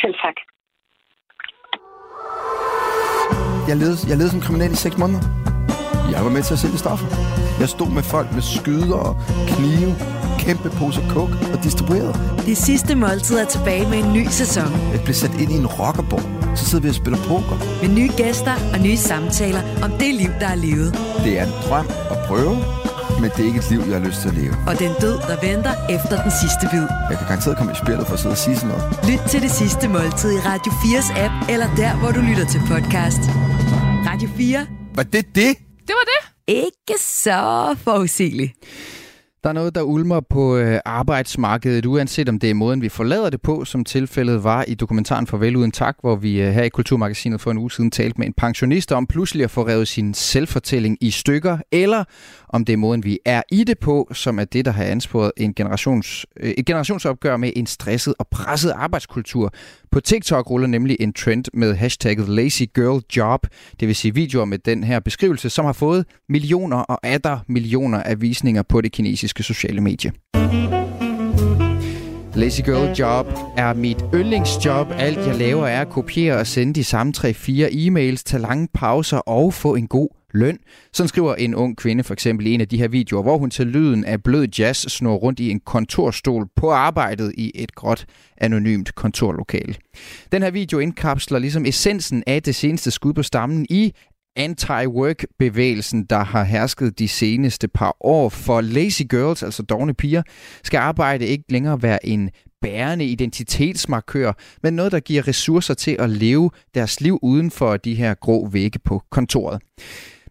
[0.02, 0.34] Selv tak.
[3.68, 5.22] Jeg levede, jeg levede som kriminel i seks måneder.
[6.14, 7.08] Jeg var med til at sælge stoffer.
[7.60, 9.14] Jeg stod med folk med skyder og
[9.52, 9.90] knive,
[10.48, 12.14] kæmpe poser coke og distribuerede.
[12.46, 14.70] Det sidste måltid er tilbage med en ny sæson.
[14.92, 16.56] Jeg blev sat ind i en rockerborg.
[16.58, 17.56] Så sidder vi og spiller poker.
[17.82, 20.90] Med nye gæster og nye samtaler om det liv, der er levet.
[21.24, 22.54] Det er en drøm at prøve,
[23.20, 24.54] men det er ikke et liv, jeg har lyst til at leve.
[24.68, 26.84] Og den død, der venter efter den sidste bid.
[27.10, 28.84] Jeg kan garanteret komme i spillet for at sidde og sige sådan noget.
[29.10, 32.60] Lyt til det sidste måltid i Radio 4's app, eller der, hvor du lytter til
[32.72, 33.22] podcast.
[34.10, 34.66] Radio 4.
[34.98, 35.52] Var det det?
[35.88, 36.20] Det var det.
[36.64, 37.40] Ikke så
[37.84, 38.52] forudsigeligt.
[39.44, 43.30] Der er noget, der ulmer på øh, arbejdsmarkedet, uanset om det er måden, vi forlader
[43.30, 46.68] det på, som tilfældet var i dokumentaren Farvel Uden Tak, hvor vi øh, her i
[46.68, 50.14] Kulturmagasinet for en uge siden talte med en pensionist om pludselig at få revet sin
[50.14, 52.04] selvfortælling i stykker, eller
[52.48, 55.32] om det er måden, vi er i det på, som er det, der har ansporet
[55.36, 59.52] en generations, øh, et generationsopgør med en stresset og presset arbejdskultur.
[59.90, 63.46] På TikTok ruller nemlig en trend med hashtagget Lazy Girl Job,
[63.80, 68.02] det vil sige videoer med den her beskrivelse, som har fået millioner og atter millioner
[68.02, 70.12] af visninger på det kinesiske sociale medie.
[72.34, 74.86] Lazy Girl Job er mit yndlingsjob.
[74.90, 77.28] Alt jeg laver er at kopiere og sende de samme 3-4
[77.72, 80.58] e-mails, tage lange pauser og få en god løn.
[80.92, 83.50] Sådan skriver en ung kvinde for eksempel i en af de her videoer, hvor hun
[83.50, 88.06] til lyden af blød jazz snor rundt i en kontorstol på arbejdet i et gråt,
[88.36, 89.74] anonymt kontorlokale.
[90.32, 93.92] Den her video indkapsler ligesom essensen af det seneste skud på stammen i
[94.36, 98.28] anti-work-bevægelsen, der har hersket de seneste par år.
[98.28, 100.22] For lazy girls, altså dogne piger,
[100.64, 102.30] skal arbejde ikke længere være en
[102.62, 107.94] bærende identitetsmarkør, men noget, der giver ressourcer til at leve deres liv uden for de
[107.94, 109.62] her grå vægge på kontoret.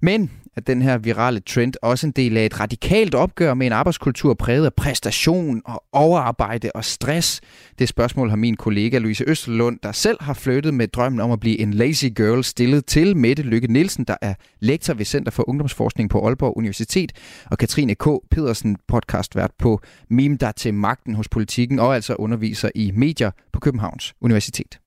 [0.01, 3.73] Men at den her virale trend også en del af et radikalt opgør med en
[3.73, 7.41] arbejdskultur præget af præstation og overarbejde og stress?
[7.79, 11.39] Det spørgsmål har min kollega Louise Østerlund, der selv har flyttet med drømmen om at
[11.39, 15.49] blive en lazy girl, stillet til Mette Lykke Nielsen, der er lektor ved Center for
[15.49, 17.11] Ungdomsforskning på Aalborg Universitet,
[17.51, 18.07] og Katrine K.
[18.31, 23.59] Pedersen, podcastvært på Meme, der til magten hos politikken, og altså underviser i medier på
[23.59, 24.79] Københavns Universitet.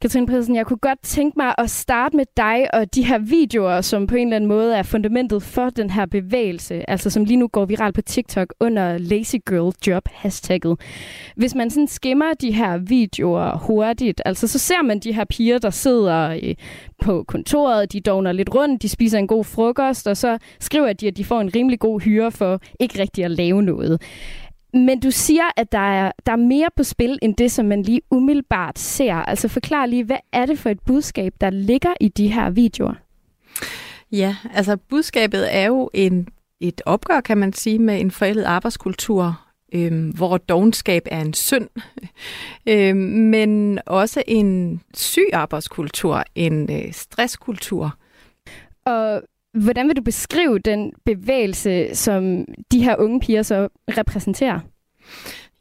[0.00, 3.80] Katrine Pedersen, jeg kunne godt tænke mig at starte med dig og de her videoer,
[3.80, 7.36] som på en eller anden måde er fundamentet for den her bevægelse, altså som lige
[7.36, 10.80] nu går viral på TikTok under Lazy Girl Job hashtagget.
[11.36, 15.58] Hvis man sådan skimmer de her videoer hurtigt, altså så ser man de her piger,
[15.58, 16.54] der sidder øh,
[17.02, 21.06] på kontoret, de dogner lidt rundt, de spiser en god frokost, og så skriver de,
[21.06, 24.02] at de får en rimelig god hyre for ikke rigtig at lave noget.
[24.76, 27.82] Men du siger, at der er, der er mere på spil, end det, som man
[27.82, 29.14] lige umiddelbart ser.
[29.14, 32.94] Altså forklar lige, hvad er det for et budskab, der ligger i de her videoer?
[34.12, 36.28] Ja, altså budskabet er jo en,
[36.60, 39.40] et opgør, kan man sige, med en forældet arbejdskultur,
[39.74, 41.68] øhm, hvor dogenskab er en synd,
[42.68, 47.96] øhm, men også en syg arbejdskultur, en øh, stresskultur.
[48.84, 49.22] Og
[49.56, 54.60] Hvordan vil du beskrive den bevægelse, som de her unge piger så repræsenterer?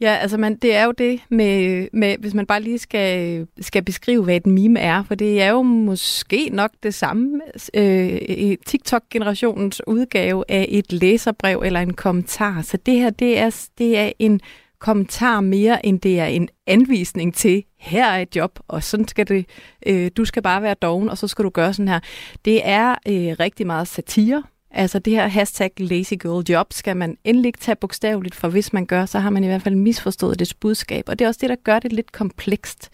[0.02, 3.84] Ja, altså man, det er jo det med, med, hvis man bare lige skal, skal
[3.84, 7.42] beskrive, hvad et meme er, for det er jo måske nok det samme
[7.74, 12.62] øh, TikTok-generationens udgave af et læserbrev eller en kommentar.
[12.62, 14.42] Så det her, det er, det er en
[14.80, 19.28] kommentar mere, end det er en anvisning til, her er et job, og sådan skal
[19.28, 19.46] det,
[19.86, 22.00] øh, du skal bare være doven, og så skal du gøre sådan her.
[22.46, 24.44] Det er øh, rigtig meget satire.
[24.72, 28.74] Altså det her hashtag lazy girl job skal man endelig ikke tage bogstaveligt, for hvis
[28.74, 31.10] man gør, så har man i hvert fald misforstået det budskab.
[31.10, 32.90] Og det er også det, der gør det lidt komplekst.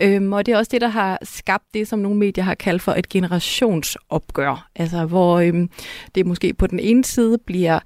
[0.00, 2.82] Øhm, og det er også det, der har skabt det, som nogle medier har kaldt
[2.82, 4.70] for et generationsopgør.
[4.76, 5.70] Altså hvor øhm,
[6.14, 7.80] det måske på den ene side bliver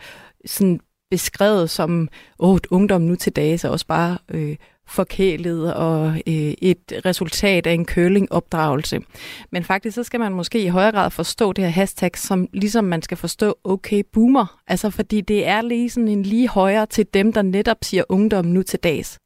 [0.46, 4.56] sådan beskrevet som, åh, ungdom nu til dage, så også bare øh,
[4.88, 9.00] forkælet og øh, et resultat af en curling-opdragelse.
[9.50, 12.84] Men faktisk så skal man måske i højere grad forstå det her hashtag, som ligesom
[12.84, 14.60] man skal forstå okay boomer.
[14.68, 18.44] Altså fordi det er lige sådan en lige højere til dem, der netop siger ungdom
[18.44, 19.18] nu til dags.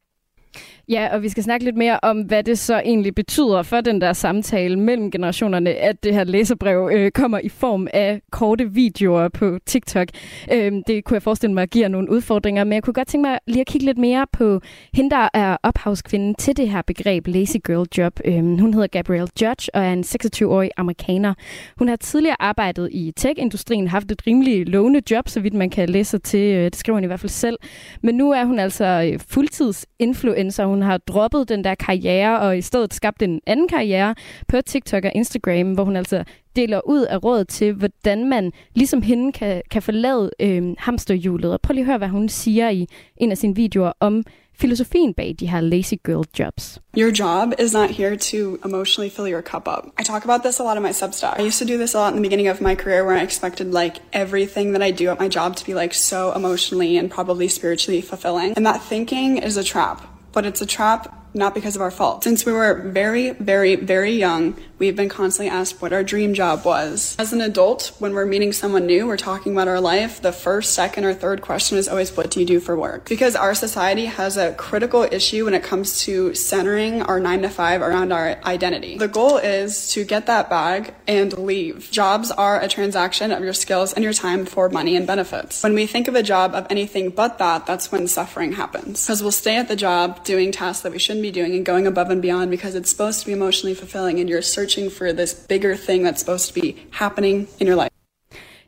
[0.89, 4.01] Ja, og vi skal snakke lidt mere om, hvad det så egentlig betyder for den
[4.01, 9.29] der samtale mellem generationerne, at det her læserbrev øh, kommer i form af korte videoer
[9.29, 10.07] på TikTok.
[10.53, 13.39] Øh, det kunne jeg forestille mig giver nogle udfordringer, men jeg kunne godt tænke mig
[13.47, 14.61] lige at kigge lidt mere på
[14.93, 18.19] hende, der er ophavskvinden til det her begreb Lazy Girl Job.
[18.25, 21.33] Øh, hun hedder Gabrielle Judge og er en 26-årig amerikaner.
[21.77, 25.89] Hun har tidligere arbejdet i tech-industrien, haft et rimelig lovende job, så vidt man kan
[25.89, 26.55] læse til.
[26.55, 27.57] Øh, det skriver hun i hvert fald selv.
[28.03, 30.65] Men nu er hun altså fuldtids fuldtidsinfluencer.
[30.65, 34.15] Hun har droppet den der karriere og i stedet skabt en anden karriere
[34.47, 36.23] på TikTok og Instagram, hvor hun altså
[36.55, 41.53] deler ud af råd til, hvordan man ligesom hende kan, kan forlade øh, hamsterhjulet.
[41.53, 42.87] Og prøv lige at høre, hvad hun siger i
[43.17, 44.23] en af sine videoer om
[44.59, 46.79] filosofien bag de her lazy girl jobs.
[46.97, 49.85] Your job is not here to emotionally fill your cup up.
[49.99, 51.39] I talk about this a lot in my Substack.
[51.39, 53.23] I used to do this a lot in the beginning of my career where I
[53.23, 57.11] expected like everything that I do at my job to be like so emotionally and
[57.11, 58.53] probably spiritually fulfilling.
[58.57, 60.16] And that thinking is a trap.
[60.37, 62.23] But it's a trap not because of our fault.
[62.23, 66.65] Since we were very, very, very young, we've been constantly asked what our dream job
[66.65, 67.15] was.
[67.19, 70.73] As an adult, when we're meeting someone new, we're talking about our life, the first,
[70.73, 73.09] second, or third question is always, What do you do for work?
[73.09, 77.49] Because our society has a critical issue when it comes to centering our nine to
[77.49, 78.97] five around our identity.
[78.97, 81.89] The goal is to get that bag and leave.
[81.91, 85.63] Jobs are a transaction of your skills and your time for money and benefits.
[85.63, 89.05] When we think of a job of anything but that, that's when suffering happens.
[89.05, 91.87] Because we'll stay at the job doing tasks that we shouldn't be doing and going
[91.87, 95.11] above and beyond because it's supposed to be emotionally fulfilling and you're searching searching for
[95.11, 97.89] this bigger thing that's supposed to be happening in your life.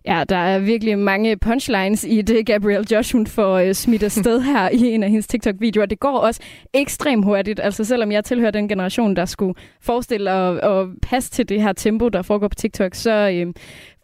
[0.05, 4.41] Ja, der er virkelig mange punchlines i det, Gabrielle Josh hun får uh, smidt afsted
[4.41, 5.85] her i en af hendes TikTok-videoer.
[5.85, 6.41] Det går også
[6.73, 7.59] ekstremt hurtigt.
[7.59, 11.73] Altså selvom jeg tilhører den generation, der skulle forestille og, og passe til det her
[11.73, 13.53] tempo, der foregår på TikTok, så øh,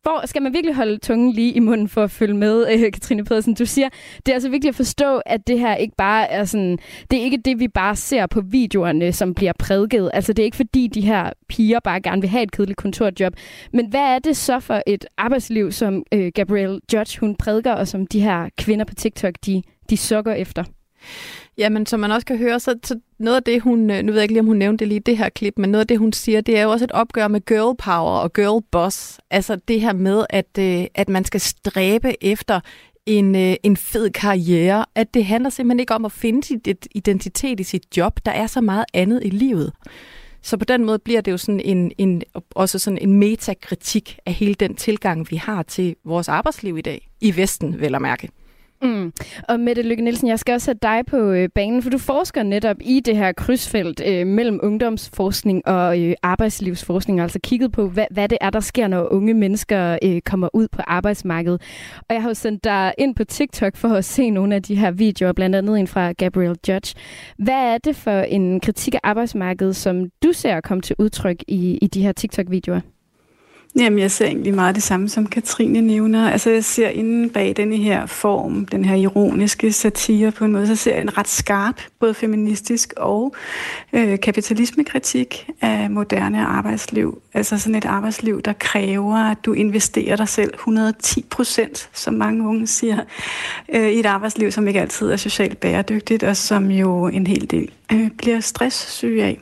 [0.05, 3.25] hvor skal man virkelig holde tungen lige i munden for at følge med, øh, Katrine
[3.25, 3.53] Pedersen?
[3.53, 6.77] Du siger, det er altså vigtigt at forstå, at det her ikke bare er sådan,
[7.11, 10.11] det er ikke det, vi bare ser på videoerne, som bliver prædiket.
[10.13, 13.33] Altså det er ikke fordi, de her piger bare gerne vil have et kedeligt kontorjob.
[13.73, 17.87] Men hvad er det så for et arbejdsliv, som øh, Gabrielle Judge, hun prædiker, og
[17.87, 20.63] som de her kvinder på TikTok, de, de sukker efter?
[21.57, 24.19] Jamen, som man også kan høre, så, så noget af det, hun, øh, nu ved
[24.19, 25.87] jeg ikke lige, om hun nævnte det lige i det her klip, men noget af
[25.87, 29.19] det, hun siger, det er jo også et opgør med girl power og girl boss.
[29.31, 32.59] Altså det her med, at, øh, at man skal stræbe efter
[33.05, 37.59] en, øh, en fed karriere, at det handler simpelthen ikke om at finde sit identitet
[37.59, 38.19] i sit job.
[38.25, 39.73] Der er så meget andet i livet.
[40.41, 44.33] Så på den måde bliver det jo sådan en, en, også sådan en metakritik af
[44.33, 47.09] hele den tilgang, vi har til vores arbejdsliv i dag.
[47.21, 48.29] I Vesten, vel at mærke.
[48.85, 49.13] Mm.
[49.49, 52.43] Og Mette Lykke Nielsen, jeg skal også sætte dig på øh, banen, for du forsker
[52.43, 58.05] netop i det her krydsfelt øh, mellem ungdomsforskning og øh, arbejdslivsforskning, altså kigget på, hvad,
[58.11, 61.61] hvad det er, der sker, når unge mennesker øh, kommer ud på arbejdsmarkedet.
[62.09, 64.75] Og jeg har jo sendt dig ind på TikTok for at se nogle af de
[64.75, 66.95] her videoer, blandt andet en fra Gabriel Judge.
[67.37, 71.77] Hvad er det for en kritik af arbejdsmarkedet, som du ser komme til udtryk i,
[71.81, 72.94] i de her TikTok-videoer?
[73.79, 76.29] Jamen, jeg ser egentlig meget det samme, som Katrine nævner.
[76.31, 80.67] Altså, jeg ser inden bag denne her form, den her ironiske satire på en måde,
[80.67, 83.35] så ser jeg en ret skarp, både feministisk og
[83.93, 87.21] øh, kapitalismekritik af moderne arbejdsliv.
[87.33, 92.47] Altså sådan et arbejdsliv, der kræver, at du investerer dig selv 110 procent, som mange
[92.47, 92.99] unge siger,
[93.73, 97.51] øh, i et arbejdsliv, som ikke altid er socialt bæredygtigt, og som jo en hel
[97.51, 99.39] del øh, bliver stresssyge af.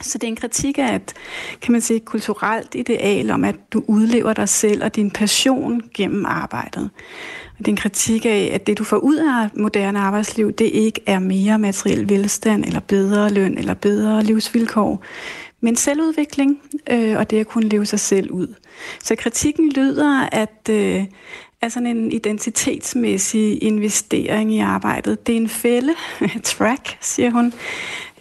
[0.00, 1.12] Så det er en kritik af et,
[1.60, 6.26] kan man sige, kulturelt ideal om, at du udlever dig selv og din passion gennem
[6.26, 6.90] arbejdet.
[7.52, 10.64] Og det er en kritik af, at det du får ud af moderne arbejdsliv, det
[10.64, 15.04] ikke er mere materiel velstand, eller bedre løn, eller bedre livsvilkår,
[15.60, 18.54] men selvudvikling, øh, og det at kunne leve sig selv ud.
[19.02, 21.04] Så kritikken lyder, at, øh,
[21.62, 25.26] er sådan en identitetsmæssig investering i arbejdet.
[25.26, 25.94] Det er en fælde,
[26.44, 27.52] track, siger hun,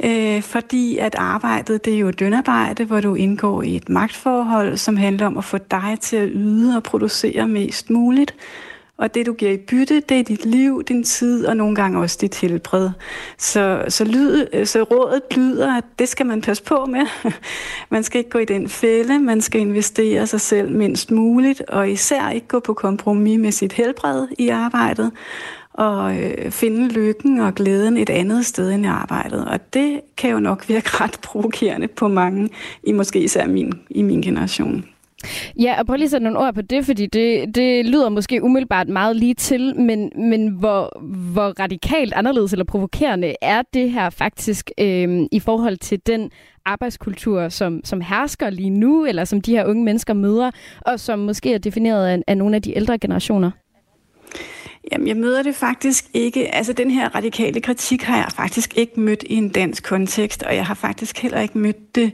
[0.04, 4.98] øh, fordi at arbejdet det er jo dønarbejde, hvor du indgår i et magtforhold, som
[4.98, 8.36] handler om at få dig til at yde og producere mest muligt,
[9.02, 12.00] og det, du giver i bytte, det er dit liv, din tid og nogle gange
[12.00, 12.90] også dit helbred.
[13.38, 17.06] Så, så, lyd, øh, så rådet lyder, at det skal man passe på med.
[17.90, 21.90] Man skal ikke gå i den fælde, man skal investere sig selv mindst muligt, og
[21.90, 25.12] især ikke gå på kompromis med sit helbred i arbejdet
[25.74, 29.46] og øh, finde lykken og glæden et andet sted end i arbejdet.
[29.46, 32.50] Og det kan jo nok virke ret provokerende på mange,
[32.84, 34.86] i måske især min, i min generation.
[35.60, 38.44] Ja, og prøv lige at sætte nogle ord på det, fordi det, det lyder måske
[38.44, 41.00] umiddelbart meget lige til, men, men hvor,
[41.34, 46.32] hvor radikalt anderledes eller provokerende er det her faktisk øh, i forhold til den
[46.66, 50.52] arbejdskultur, som, som hersker lige nu, eller som de her unge mennesker møder,
[50.82, 53.52] og som måske er defineret af, af nogle af de ældre generationer?
[54.92, 56.56] Jamen, jeg møder det faktisk ikke.
[56.56, 60.56] Altså, den her radikale kritik har jeg faktisk ikke mødt i en dansk kontekst, og
[60.56, 62.14] jeg har faktisk heller ikke mødt det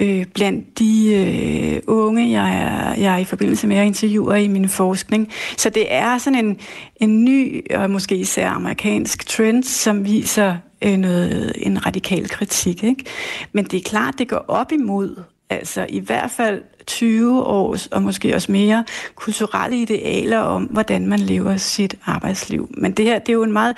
[0.00, 4.48] øh, blandt de øh, unge, jeg er, jeg er i forbindelse med at interviewe i
[4.48, 5.32] min forskning.
[5.56, 6.58] Så det er sådan en,
[6.96, 12.84] en ny og måske især amerikansk trend, som viser øh, noget, en radikal kritik.
[12.84, 13.04] Ikke?
[13.52, 15.16] Men det er klart, det går op imod
[15.50, 18.84] altså i hvert fald 20 års, og måske også mere,
[19.14, 22.70] kulturelle idealer om, hvordan man lever sit arbejdsliv.
[22.76, 23.76] Men det her, det er jo en meget...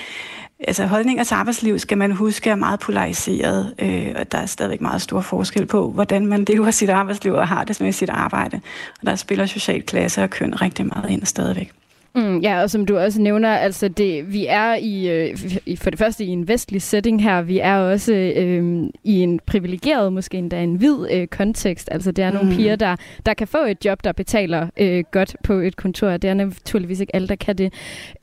[0.67, 4.81] Altså holdninger til arbejdsliv, skal man huske, er meget polariseret, øh, og der er stadigvæk
[4.81, 8.61] meget stor forskel på, hvordan man lever sit arbejdsliv og har det med sit arbejde.
[9.01, 11.73] Og der spiller social klasse og køn rigtig meget ind stadigvæk.
[12.17, 15.37] Mm, ja, og som du også nævner, altså det, vi er i, øh,
[15.77, 20.12] for det første i en vestlig setting her, vi er også øh, i en privilegeret,
[20.12, 21.89] måske endda en hvid øh, kontekst.
[21.93, 22.57] Altså det er nogle mm.
[22.57, 22.97] piger, der,
[23.27, 26.17] der kan få et job, der betaler øh, godt på et kontor.
[26.17, 27.73] Det er naturligvis ikke alle, der kan det.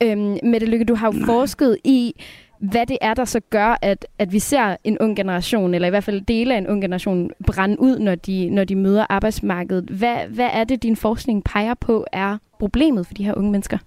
[0.02, 2.14] Øh, Mette Lykke, du har jo forsket i,
[2.62, 5.90] hvad det er, der så gør, at, at vi ser en ung generation, eller i
[5.90, 9.84] hvert fald dele af en ung generation, brænde ud, når de, når de møder arbejdsmarkedet.
[9.84, 13.78] Hvad, hvad er det, din forskning peger på, er problemet for de her unge mennesker?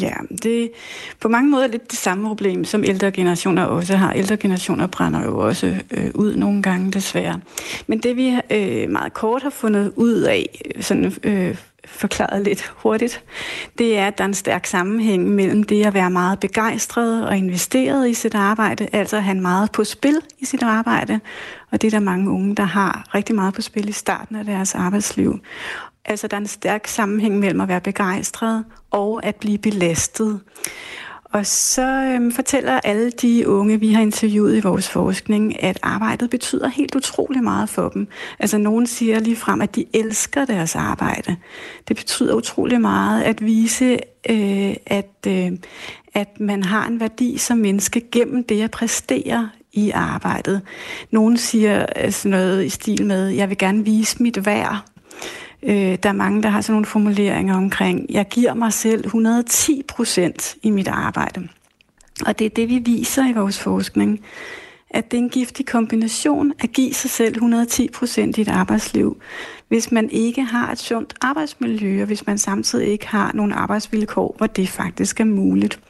[0.00, 0.68] Ja, det er
[1.20, 4.12] på mange måder lidt det samme problem, som ældre generationer også har.
[4.12, 7.40] Ældre generationer brænder jo også øh, ud nogle gange, desværre.
[7.86, 11.56] Men det vi øh, meget kort har fundet ud af, sådan øh,
[11.86, 13.24] forklaret lidt hurtigt,
[13.78, 17.36] det er, at der er en stærk sammenhæng mellem det at være meget begejstret og
[17.36, 21.20] investeret i sit arbejde, altså at have meget på spil i sit arbejde,
[21.70, 24.44] og det er der mange unge, der har rigtig meget på spil i starten af
[24.44, 25.40] deres arbejdsliv.
[26.04, 30.40] Altså, der er en stærk sammenhæng mellem at være begejstret og at blive belastet.
[31.32, 36.30] Og så øhm, fortæller alle de unge, vi har interviewet i vores forskning, at arbejdet
[36.30, 38.08] betyder helt utrolig meget for dem.
[38.38, 41.36] Altså nogen siger lige frem, at de elsker deres arbejde.
[41.88, 43.98] Det betyder utrolig meget at vise,
[44.30, 45.52] øh, at, øh,
[46.14, 50.60] at man har en værdi som menneske gennem det at præstere i arbejdet.
[51.10, 54.84] Nogen siger altså noget i stil med, jeg vil gerne vise mit værd.
[55.62, 59.82] Øh, der er mange, der har sådan nogle formuleringer omkring, jeg giver mig selv 110
[59.88, 61.48] procent i mit arbejde.
[62.26, 64.20] Og det er det, vi viser i vores forskning,
[64.90, 69.20] at det er en giftig kombination at give sig selv 110 procent i et arbejdsliv,
[69.68, 74.34] hvis man ikke har et sundt arbejdsmiljø, og hvis man samtidig ikke har nogle arbejdsvilkår,
[74.38, 75.80] hvor det faktisk er muligt.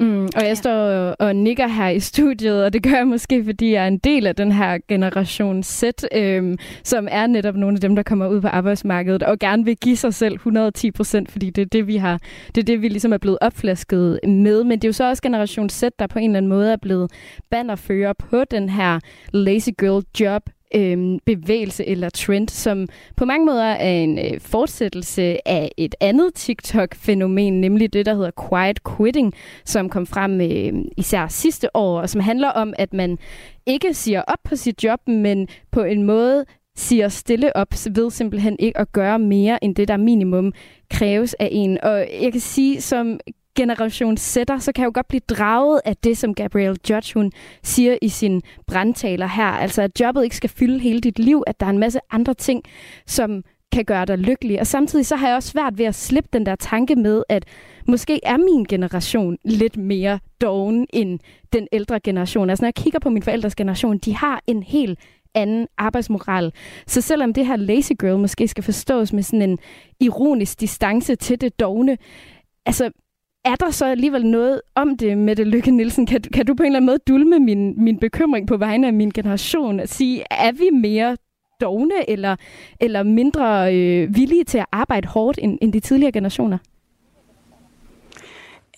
[0.00, 0.74] Mm, og jeg står
[1.18, 4.26] og nikker her i studiet, og det gør jeg måske, fordi jeg er en del
[4.26, 8.40] af den her generation Z, øhm, som er netop nogle af dem, der kommer ud
[8.40, 11.96] på arbejdsmarkedet og gerne vil give sig selv 110 procent, fordi det er det, vi
[11.96, 12.20] har,
[12.54, 14.64] det er det, vi ligesom er blevet opflasket med.
[14.64, 16.76] Men det er jo så også generation Z, der på en eller anden måde er
[16.76, 17.10] blevet
[17.50, 19.00] bannerfører på den her
[19.32, 20.42] lazy girl job
[20.74, 26.34] øh, bevægelse eller trend, som på mange måder er en øh, fortsættelse af et andet
[26.34, 32.08] TikTok-fænomen, nemlig det, der hedder quiet quitting, som kom frem øh, især sidste år, og
[32.10, 33.18] som handler om, at man
[33.66, 36.44] ikke siger op på sit job, men på en måde
[36.76, 40.52] siger stille op ved simpelthen ikke at gøre mere end det, der minimum
[40.90, 41.78] kræves af en.
[41.82, 43.20] Og jeg kan sige, som
[43.58, 47.32] generation sætter, så kan jeg jo godt blive draget af det, som Gabrielle Judge hun
[47.62, 49.44] siger i sin brandtaler her.
[49.44, 52.34] Altså, at jobbet ikke skal fylde hele dit liv, at der er en masse andre
[52.34, 52.62] ting,
[53.06, 53.42] som
[53.72, 54.60] kan gøre dig lykkelig.
[54.60, 57.44] Og samtidig så har jeg også svært ved at slippe den der tanke med, at
[57.86, 61.18] måske er min generation lidt mere doven end
[61.52, 62.50] den ældre generation.
[62.50, 64.98] Altså når jeg kigger på min forældres generation, de har en helt
[65.34, 66.52] anden arbejdsmoral.
[66.86, 69.58] Så selvom det her lazy girl måske skal forstås med sådan en
[70.00, 71.98] ironisk distance til det dogne,
[72.66, 72.90] altså
[73.48, 76.06] er der så alligevel noget om det, Mette Lykke Nielsen?
[76.06, 78.92] Kan, kan du på en eller anden måde dulme min, min bekymring på vegne af
[78.92, 79.80] min generation?
[79.80, 81.16] At sige, er vi mere
[81.60, 82.36] dogne eller,
[82.80, 86.58] eller mindre øh, villige til at arbejde hårdt end, end de tidligere generationer?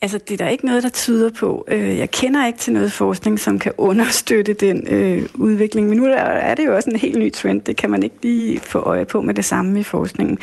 [0.03, 1.65] Altså, det er der ikke noget, der tyder på.
[1.69, 5.89] Øh, jeg kender ikke til noget forskning, som kan understøtte den øh, udvikling.
[5.89, 7.61] Men nu er det jo også en helt ny trend.
[7.61, 10.39] Det kan man ikke lige få øje på med det samme i forskningen.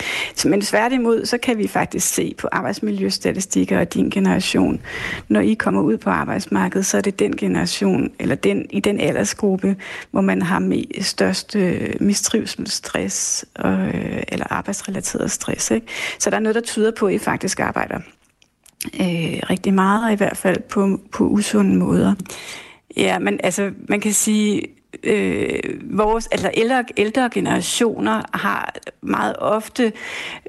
[0.46, 4.82] Men tværtimod, så kan vi faktisk se på arbejdsmiljøstatistikker og din generation.
[5.28, 9.00] Når I kommer ud på arbejdsmarkedet, så er det den generation, eller den i den
[9.00, 9.76] aldersgruppe,
[10.12, 15.72] hvor man har med størst øh, mistrivsel, stress og, øh, eller arbejdsrelateret stress.
[15.72, 15.88] Ikke?
[16.20, 18.00] Så der er noget, der tyder på, at I faktisk arbejder
[18.86, 22.16] øh, rigtig meget, og i hvert fald på, på usunde måder.
[22.98, 24.62] Ja, men altså, man kan sige,
[25.04, 25.60] øh,
[25.98, 29.94] vores altså ældre, ældre generationer har meget ofte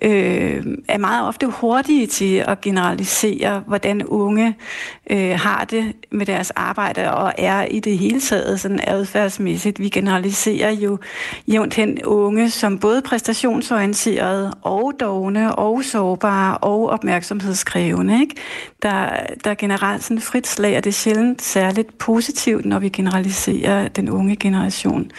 [0.03, 4.57] øh, er meget ofte hurtige til at generalisere, hvordan unge
[5.11, 9.78] øh, har det med deres arbejde og er i det hele taget sådan adfærdsmæssigt.
[9.80, 10.99] Vi generaliserer jo
[11.49, 18.20] jævnt hen unge som både præstationsorienterede og dogne og sårbare og opmærksomhedskrævende.
[18.20, 18.34] Ikke?
[18.83, 22.89] Der, der er generelt sådan frit slag, og det er sjældent særligt positivt, når vi
[22.89, 25.11] generaliserer den unge generation.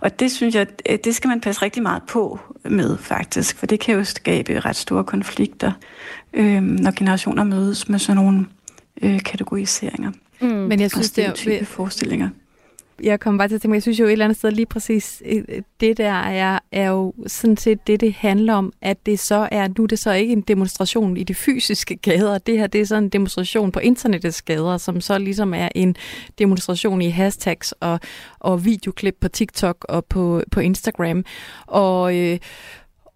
[0.00, 0.66] Og det synes jeg,
[1.04, 4.76] det skal man passe rigtig meget på med faktisk, for det kan jo skabe ret
[4.76, 5.72] store konflikter,
[6.32, 8.46] øh, når generationer mødes med sådan nogle
[9.02, 10.10] øh, kategoriseringer.
[10.40, 10.48] Mm.
[10.48, 12.28] Men jeg synes, det er forestillinger
[13.02, 15.22] jeg kommer bare til at tænke, jeg synes jo et eller andet sted lige præcis,
[15.26, 15.44] øh,
[15.80, 19.68] det der er, er jo sådan set det, det handler om, at det så er,
[19.78, 22.84] nu er det så ikke en demonstration i de fysiske gader, det her det er
[22.84, 25.96] sådan en demonstration på internettets gader, som så ligesom er en
[26.38, 28.00] demonstration i hashtags og,
[28.38, 31.24] og videoklip på TikTok og på, på Instagram.
[31.66, 32.38] Og, øh,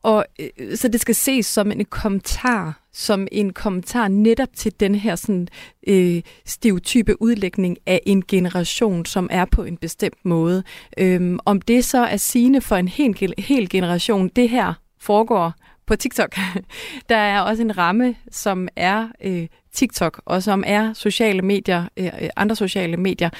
[0.03, 4.95] og øh, så det skal ses som en kommentar, som en kommentar netop til den
[4.95, 5.49] her sådan,
[5.87, 10.63] øh, stereotype udlægning af en generation, som er på en bestemt måde.
[10.99, 15.53] Øhm, om det så er sigende for en hel, hel generation, det her foregår
[15.87, 16.37] på TikTok.
[17.09, 22.07] Der er også en ramme, som er øh, TikTok, og som er sociale medier, øh,
[22.07, 23.31] øh andre sociale medier.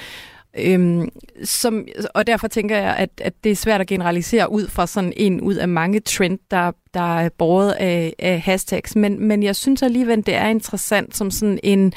[0.57, 1.09] Øhm,
[1.43, 5.13] som, og derfor tænker jeg, at, at det er svært at generalisere ud fra sådan
[5.17, 8.95] en ud af mange trend, der, der er båret af, af hashtags.
[8.95, 11.93] Men, men jeg synes alligevel, det er interessant som sådan en,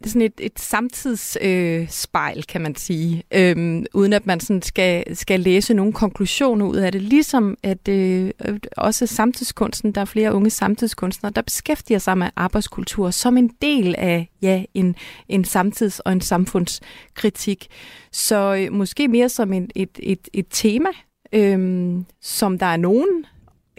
[0.00, 4.62] det er sådan et, et samtidsspejl, øh, kan man sige, øhm, uden at man sådan
[4.62, 7.02] skal, skal læse nogle konklusioner ud af det.
[7.02, 8.30] Ligesom at øh,
[8.76, 13.94] også samtidskunsten, der er flere unge samtidskunstnere, der beskæftiger sig med arbejdskultur som en del
[13.98, 14.96] af ja, en,
[15.28, 17.66] en samtids- og en samfundskritik.
[18.12, 20.88] Så øh, måske mere som en, et, et, et tema,
[21.32, 23.24] øhm, som der er nogen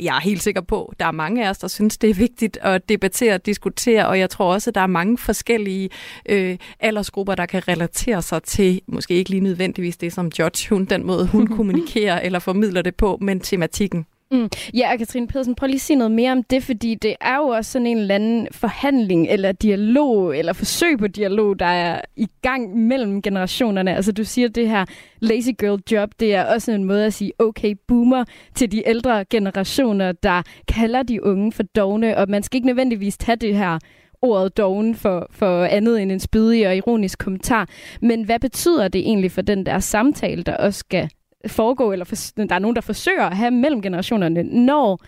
[0.02, 2.14] jeg er helt sikker på, at der er mange af os, der synes, det er
[2.14, 5.90] vigtigt at debattere og diskutere, og jeg tror også, at der er mange forskellige
[6.30, 10.86] øh, aldersgrupper, der kan relatere sig til, måske ikke lige nødvendigvis det, som George, hun,
[10.86, 14.06] den måde, hun kommunikerer eller formidler det på, men tematikken.
[14.32, 14.50] Mm.
[14.74, 17.38] Ja, og Katrine Pedersen, prøv lige at sige noget mere om det, fordi det er
[17.38, 22.02] jo også sådan en eller anden forhandling, eller dialog, eller forsøg på dialog, der er
[22.16, 23.96] i gang mellem generationerne.
[23.96, 24.86] Altså du siger det her
[25.20, 28.24] lazy girl job, det er også en måde at sige okay boomer
[28.56, 33.18] til de ældre generationer, der kalder de unge for dogne, og man skal ikke nødvendigvis
[33.18, 33.80] tage det her
[34.22, 37.70] ordet doven for, for andet end en spydig og ironisk kommentar.
[38.02, 41.10] Men hvad betyder det egentlig for den der samtale, der også skal
[41.48, 45.00] foregå, eller for, der er nogen, der forsøger at have mellem generationerne, når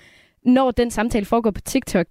[0.46, 2.06] når den samtale foregår på TikTok.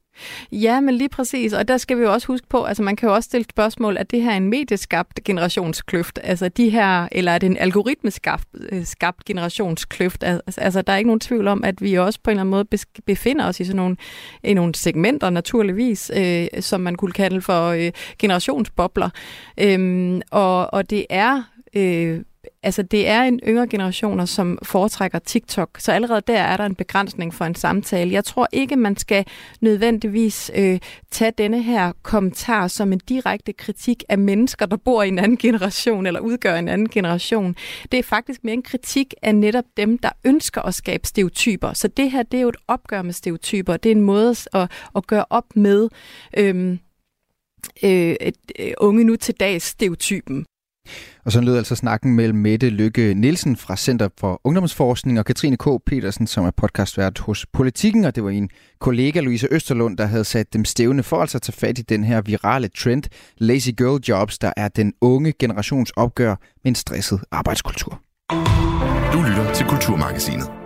[0.53, 1.53] Ja, men lige præcis.
[1.53, 3.97] Og der skal vi jo også huske på, altså man kan jo også stille spørgsmål,
[3.97, 6.19] at det her er en medieskabt generationskløft?
[6.23, 10.25] Altså de her, eller er det en algoritmeskabt øh, skabt generationskløft?
[10.25, 12.51] Altså, altså der er ikke nogen tvivl om, at vi også på en eller anden
[12.51, 13.97] måde befinder os i sådan nogle,
[14.45, 19.11] i nogle segmenter, naturligvis, øh, som man kunne kalde for øh, generationsbobler.
[19.59, 21.43] Øhm, og, og det er
[21.77, 22.21] øh,
[22.63, 26.75] altså det er en yngre generationer, som foretrækker TikTok, så allerede der er der en
[26.75, 28.13] begrænsning for en samtale.
[28.13, 29.27] Jeg tror ikke, man skal
[29.61, 35.09] nødvendigvis øh, tage denne her kommentar som en direkte kritik af mennesker, der bor i
[35.09, 37.57] en anden generation eller udgør en anden generation.
[37.93, 41.73] Det er faktisk mere en kritik af netop dem, der ønsker at skabe stereotyper.
[41.73, 43.77] Så det her, det er jo et opgør med stereotyper.
[43.77, 45.89] Det er en måde at, at gøre op med
[46.37, 46.79] øhm,
[47.83, 48.17] øh,
[48.59, 50.47] øh, unge nu til dags stereotypen.
[51.25, 55.57] Og så lød altså snakken mellem Mette Lykke Nielsen fra Center for Ungdomsforskning og Katrine
[55.57, 55.67] K.
[55.87, 58.51] Petersen, som er podcastvært hos Politikken, og det var en
[58.81, 62.05] kollega, Louise Østerlund, der havde sat dem stævne for altså at tage fat i den
[62.05, 63.03] her virale trend,
[63.39, 68.01] Lazy Girl Jobs, der er den unge generations opgør med en stresset arbejdskultur.
[69.13, 70.62] Du lytter til Kulturmagasinet.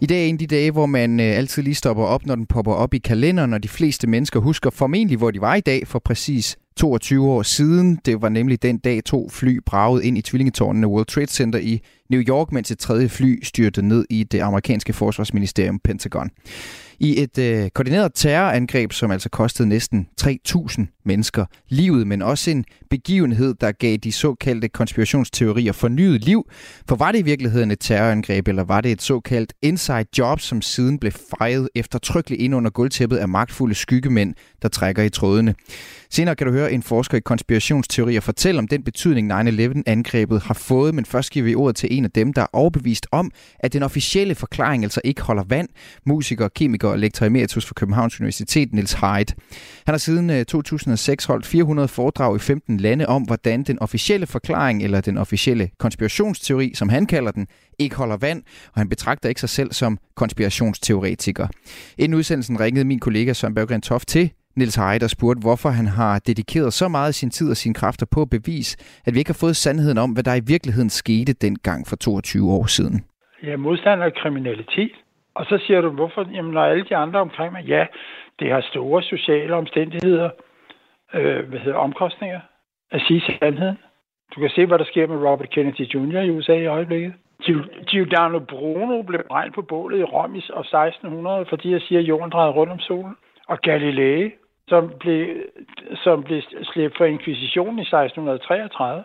[0.00, 2.34] I dag er en af de dage, hvor man øh, altid lige stopper op, når
[2.34, 5.60] den popper op i kalenderen, og de fleste mennesker husker formentlig, hvor de var i
[5.60, 7.98] dag for præcis 22 år siden.
[8.04, 11.80] Det var nemlig den dag, to fly bragede ind i tvillingetårnene World Trade Center i
[12.10, 16.30] New York, mens et tredje fly styrtede ned i det amerikanske forsvarsministerium Pentagon
[17.00, 22.64] i et øh, koordineret terrorangreb, som altså kostede næsten 3.000 mennesker livet, men også en
[22.90, 26.50] begivenhed, der gav de såkaldte konspirationsteorier fornyet liv.
[26.88, 30.62] For var det i virkeligheden et terrorangreb, eller var det et såkaldt inside job, som
[30.62, 35.54] siden blev fejret eftertrykkeligt ind under gulvtæppet af magtfulde skyggemænd, der trækker i trådene?
[36.10, 40.94] Senere kan du høre en forsker i konspirationsteorier fortælle om den betydning 9-11-angrebet har fået,
[40.94, 43.82] men først giver vi ordet til en af dem, der er overbevist om, at den
[43.82, 45.68] officielle forklaring altså ikke holder vand.
[46.06, 49.34] Musiker, kemiker og lektor emeritus fra Københavns Universitet, Niels Heidt.
[49.86, 53.78] Han har siden øh, 2000 2006 holdt 400 foredrag i 15 lande om, hvordan den
[53.86, 57.46] officielle forklaring, eller den officielle konspirationsteori, som han kalder den,
[57.78, 58.42] ikke holder vand,
[58.72, 61.46] og han betragter ikke sig selv som konspirationsteoretiker.
[61.98, 65.86] Inden udsendelsen ringede min kollega Søren Berggren Toft til Nils Heide og spurgte, hvorfor han
[65.86, 68.72] har dedikeret så meget af sin tid og sine kræfter på at bevise,
[69.06, 72.50] at vi ikke har fået sandheden om, hvad der i virkeligheden skete dengang for 22
[72.58, 72.96] år siden.
[73.42, 74.92] Ja, modstander af kriminalitet.
[75.34, 76.28] Og så siger du, hvorfor?
[76.34, 77.86] Jamen, når alle de andre omkring mig, ja,
[78.38, 80.30] det har store sociale omstændigheder
[81.14, 82.40] øh, hvad hedder, omkostninger
[82.90, 83.78] at sige sandheden.
[84.34, 86.20] Du kan se, hvad der sker med Robert Kennedy Jr.
[86.20, 87.14] i USA i øjeblikket.
[87.86, 92.30] Giordano Bruno blev brændt på bålet i Rom i 1600, fordi jeg siger, at jorden
[92.30, 93.16] drejede rundt om solen.
[93.48, 94.30] Og Galilei,
[94.68, 95.36] som blev,
[95.94, 99.04] som blev slæbt for inkvisitionen i 1633,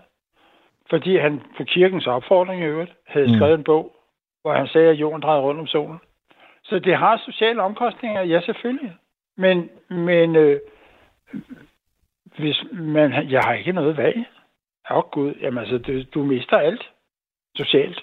[0.90, 3.34] fordi han på kirkens opfordring i øvrigt havde mm.
[3.34, 3.96] skrevet en bog,
[4.42, 6.00] hvor han sagde, at jorden drejede rundt om solen.
[6.64, 8.94] Så det har sociale omkostninger, ja selvfølgelig.
[9.38, 10.60] Men, men øh,
[12.38, 14.18] hvis man, jeg har ikke noget valg.
[14.92, 16.84] Åh oh, gud, jamen altså, du, du mister alt
[17.56, 18.00] socialt.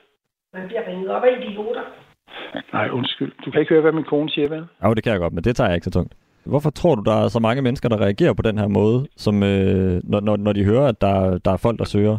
[0.55, 1.83] Man bliver ringet op af idioter.
[2.72, 3.33] Nej, undskyld.
[3.45, 4.66] Du kan ikke høre, hvad min kone siger, vel?
[4.83, 6.14] Ja, det kan jeg godt, men det tager jeg ikke så tungt.
[6.45, 9.43] Hvorfor tror du, der er så mange mennesker, der reagerer på den her måde, som,
[9.43, 12.18] øh, når, når, når de hører, at der, der er folk, der søger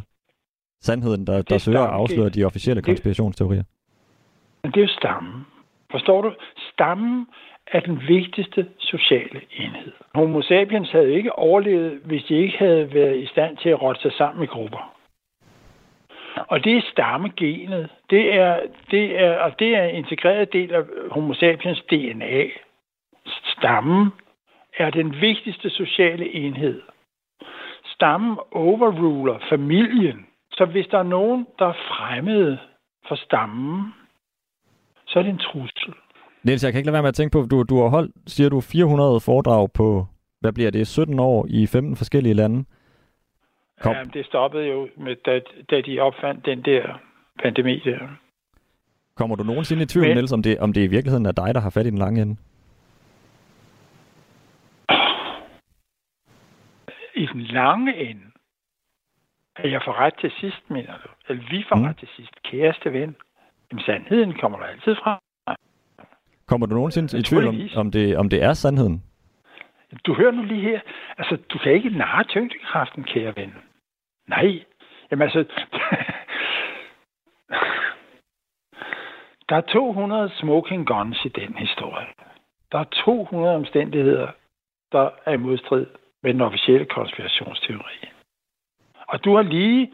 [0.81, 3.63] sandheden, der, der søger at afsløre de officielle konspirationsteorier?
[4.63, 5.45] Det er jo stammen.
[5.91, 6.33] Forstår du?
[6.73, 7.27] Stammen
[7.71, 9.91] er den vigtigste sociale enhed.
[10.15, 14.01] Homo sapiens havde ikke overlevet, hvis de ikke havde været i stand til at rotte
[14.01, 14.95] sig sammen i grupper.
[16.35, 17.89] Og det er stammegenet.
[18.09, 18.59] Det er,
[18.91, 22.43] det er, og det er en integreret del af Homo sapiens DNA.
[23.25, 24.09] Stammen
[24.77, 26.81] er den vigtigste sociale enhed.
[27.85, 30.27] Stammen overruler familien.
[30.51, 32.59] Så hvis der er nogen, der er fremmede
[33.07, 33.93] for stammen,
[35.07, 35.93] så er det en trussel.
[36.43, 38.49] Niels, jeg kan ikke lade være med at tænke på, du, du har holdt, siger
[38.49, 40.05] du, 400 foredrag på,
[40.39, 42.65] hvad bliver det, 17 år i 15 forskellige lande.
[43.81, 43.93] Kom.
[43.95, 45.39] Jamen, det stoppede jo, med, da,
[45.69, 47.01] da de opfandt den der
[47.43, 47.99] pandemi der.
[49.15, 51.53] Kommer du nogensinde i tvivl, Men, Niels, om det, om det i virkeligheden er dig,
[51.55, 52.35] der har fat i den lange ende?
[57.15, 58.21] I den lange ende?
[59.55, 61.09] At jeg får ret til sidst, mener du?
[61.29, 61.83] Eller vi får mm.
[61.83, 63.15] ret til sidst, kæreste ven?
[63.71, 65.21] Jamen, sandheden kommer der altid fra.
[66.51, 69.03] Kommer du nogensinde i tvivl om, om, det, om det er sandheden?
[70.05, 70.79] Du hører nu lige her.
[71.17, 73.53] Altså, du kan ikke narre tyngdekraften, kære ven.
[74.27, 74.63] Nej.
[75.11, 75.39] Jamen altså...
[79.49, 82.05] der er 200 smoking guns i den historie.
[82.71, 84.27] Der er 200 omstændigheder,
[84.91, 85.85] der er i modstrid
[86.23, 88.09] med den officielle konspirationsteori.
[89.07, 89.91] Og du har lige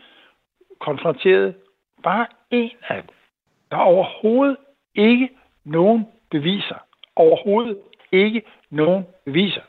[0.79, 1.55] konfronteret
[2.03, 3.15] bare en af dem.
[3.71, 4.57] Der er overhovedet
[4.95, 5.29] ikke
[5.65, 6.79] nogen beviser.
[7.15, 7.77] Overhovedet
[8.11, 9.61] ikke nogen beviser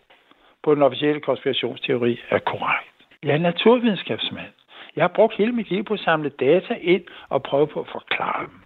[0.65, 2.95] på den officielle konspirationsteori er korrekt.
[3.23, 4.53] Jeg er naturvidenskabsmand.
[4.97, 7.87] Jeg har brugt hele mit liv på at samle data ind og prøve på at
[7.93, 8.61] forklare dem.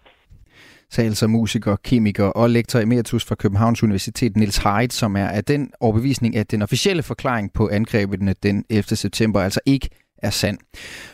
[0.90, 5.44] sagde altså musiker, kemiker og lektor emeritus fra Københavns Universitet, Nils Heidt, som er af
[5.44, 8.82] den overbevisning, at den officielle forklaring på angrebene den 11.
[8.82, 9.88] september altså ikke
[10.22, 10.58] er sand.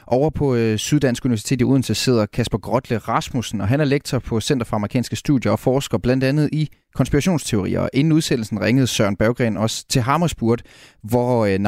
[0.06, 4.18] Over på øh, Syddansk Universitet i Odense sidder Kasper Grotle Rasmussen, og han er lektor
[4.18, 7.80] på Center for Amerikanske Studier og forsker blandt andet i konspirationsteorier.
[7.80, 10.64] Og inden udsendelsen ringede Søren Berggren også til ham og spurgte,
[11.02, 11.58] hvor øh, 9-11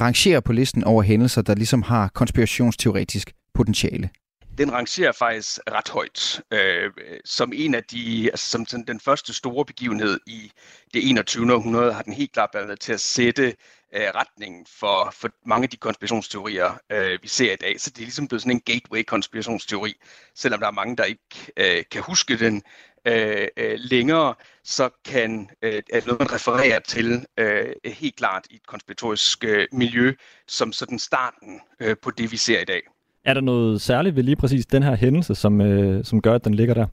[0.00, 4.10] rangerer på listen over hændelser, der ligesom har konspirationsteoretisk potentiale
[4.58, 6.90] den rangerer faktisk ret højt, øh,
[7.24, 10.52] som en af de, altså som, som den første store begivenhed i
[10.94, 11.54] det 21.
[11.54, 13.54] århundrede, har den helt klart været til at sætte
[13.94, 17.80] øh, retningen for, for mange af de konspirationsteorier, øh, vi ser i dag.
[17.80, 19.94] Så det er ligesom blevet sådan en gateway-konspirationsteori,
[20.34, 22.62] selvom der er mange, der ikke øh, kan huske den
[23.06, 24.34] øh, øh, længere,
[24.64, 29.66] så kan øh, at noget, man refererer til øh, helt klart i et konspiratorisk øh,
[29.72, 30.12] miljø,
[30.48, 32.80] som sådan starten øh, på det, vi ser i dag.
[33.24, 36.44] Er der noget særligt ved lige præcis den her hændelse, som, øh, som gør, at
[36.44, 36.86] den ligger der?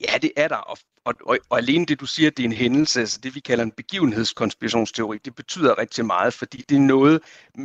[0.00, 2.52] Ja, det er der, og, og, og, og alene det, du siger, det er en
[2.52, 7.20] hændelse, altså det vi kalder en begivenhedskonspirationsteori, det betyder rigtig meget, fordi det er noget,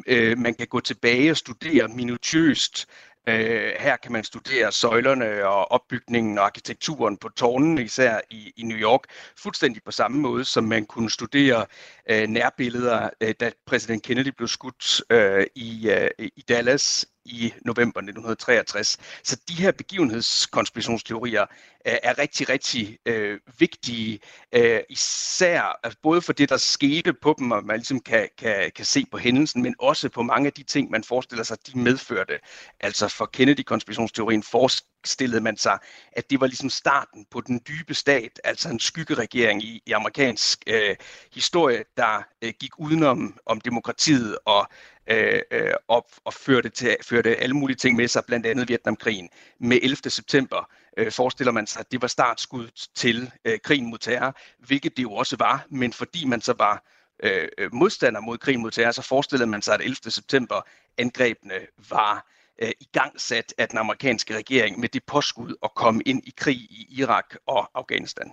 [0.07, 2.87] øh, man kan gå tilbage og studere minutiøst.
[3.29, 8.63] Øh, her kan man studere søjlerne og opbygningen og arkitekturen på tårnene, især i, i
[8.63, 9.01] New York,
[9.37, 11.65] fuldstændig på samme måde, som man kunne studere
[12.09, 17.99] øh, nærbilleder, øh, da præsident Kennedy blev skudt øh, i, øh, i Dallas i november
[17.99, 18.97] 1963.
[19.23, 21.45] Så de her begivenhedskonspirationsteorier
[21.85, 24.19] er rigtig, rigtig øh, vigtige,
[24.55, 28.71] øh, især altså både for det, der skete på dem, og man ligesom kan, kan,
[28.75, 31.79] kan se på hændelsen, men også på mange af de ting, man forestiller sig, de
[31.79, 32.39] medførte.
[32.79, 35.77] Altså for Kennedy-konspirationsteorien forestillede man sig,
[36.11, 40.63] at det var ligesom starten på den dybe stat, altså en skyggeregering i, i amerikansk
[40.67, 40.95] øh,
[41.33, 44.67] historie, der øh, gik udenom om demokratiet og
[45.09, 48.69] øh, øh op og, og førte, til, førte alle mulige ting med sig, blandt andet
[48.69, 49.29] Vietnamkrigen.
[49.59, 50.09] Med 11.
[50.09, 50.69] september
[50.99, 54.35] øh, forestiller man sig, at det var startskud til øh, krigen mod terror,
[54.67, 56.83] hvilket det jo også var, men fordi man så var
[57.23, 59.95] øh, øh modstander mod krigen mod terror, så forestillede man sig, at 11.
[59.95, 61.53] september angrebene
[61.89, 62.27] var
[62.61, 66.33] øh, i gang sat af den amerikanske regering med det påskud at komme ind i
[66.37, 68.31] krig i Irak og Afghanistan.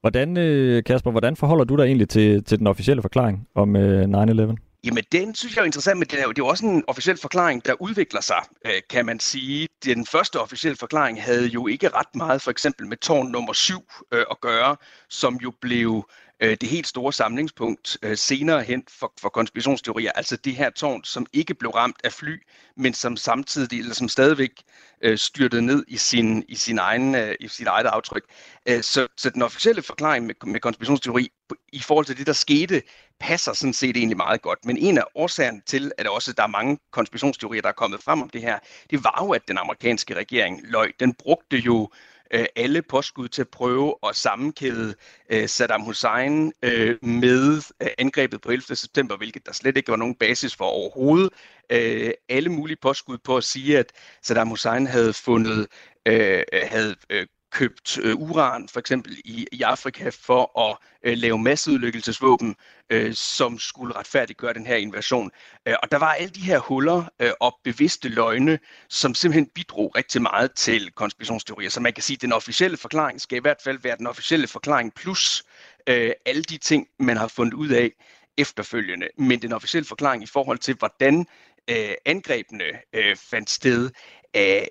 [0.00, 4.04] Hvordan, øh, Kasper, hvordan forholder du dig egentlig til, til den officielle forklaring om øh,
[4.04, 4.73] 9-11?
[4.84, 6.84] Jamen, den synes jeg er interessant, men det er jo, det er jo også en
[6.86, 9.68] officiel forklaring, der udvikler sig, øh, kan man sige.
[9.84, 13.74] Den første officielle forklaring havde jo ikke ret meget, for eksempel med tårn nummer 7
[14.12, 14.76] øh, at gøre,
[15.08, 16.08] som jo blev
[16.44, 20.12] øh, det helt store samlingspunkt øh, senere hen for, for konspirationsteorier.
[20.12, 22.42] Altså det her tårn, som ikke blev ramt af fly,
[22.76, 24.62] men som samtidig, eller som stadigvæk
[25.02, 28.24] øh, styrtede ned i sin, i sin egen, øh, i sit eget aftryk.
[28.68, 31.28] Øh, så, så den officielle forklaring med, med konspirationsteori
[31.72, 32.82] i forhold til det, der skete,
[33.20, 34.58] passer sådan set egentlig meget godt.
[34.64, 38.22] Men en af årsagerne til, at også der er mange konspirationsteorier, der er kommet frem
[38.22, 38.58] om det her,
[38.90, 40.92] det var jo, at den amerikanske regering løg.
[41.00, 44.94] Den brugte jo øh, Øh, alle påskud til at prøve at sammenkæde
[45.30, 48.76] øh, Saddam Hussein øh, med øh, angrebet på 11.
[48.76, 51.30] september, hvilket der slet ikke var nogen basis for overhovedet.
[51.70, 55.66] Øh, alle mulige påskud på at sige, at Saddam Hussein havde fundet
[56.06, 61.18] øh, øh havde øh, købt øh, uran for eksempel i, i Afrika for at øh,
[61.18, 62.56] lave masseudlykkelsesvåben,
[62.90, 65.30] øh, som skulle retfærdiggøre den her invasion.
[65.66, 69.96] Øh, og der var alle de her huller øh, og bevidste løgne, som simpelthen bidrog
[69.96, 71.70] rigtig meget til konspirationsteorier.
[71.70, 74.46] Så man kan sige, at den officielle forklaring skal i hvert fald være den officielle
[74.46, 75.42] forklaring plus
[75.86, 77.90] øh, alle de ting, man har fundet ud af
[78.38, 79.08] efterfølgende.
[79.18, 81.26] Men den officielle forklaring i forhold til, hvordan
[81.70, 83.90] øh, angrebene øh, fandt sted,
[84.36, 84.62] øh,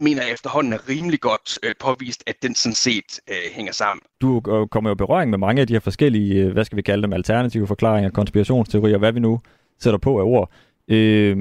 [0.00, 4.02] mener jeg efterhånden er rimelig godt øh, påvist, at den sådan set øh, hænger sammen.
[4.20, 4.40] Du
[4.70, 7.02] kommer jo i berøring med mange af de her forskellige, øh, hvad skal vi kalde
[7.02, 9.40] dem, alternative forklaringer, konspirationsteorier, hvad vi nu
[9.78, 10.52] sætter på af ord.
[10.88, 11.36] Øh,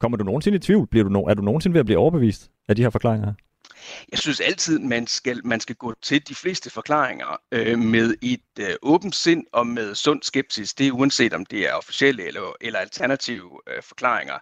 [0.00, 0.86] kommer du nogensinde i tvivl?
[0.86, 3.32] Bliver du no- er du nogensinde ved at blive overbevist af de her forklaringer?
[4.10, 8.40] Jeg synes altid, man skal, man skal gå til de fleste forklaringer øh, med et
[8.60, 10.74] øh, åbent sind og med sund skepsis.
[10.74, 14.34] Det er uanset om det er officielle eller, eller alternative øh, forklaringer.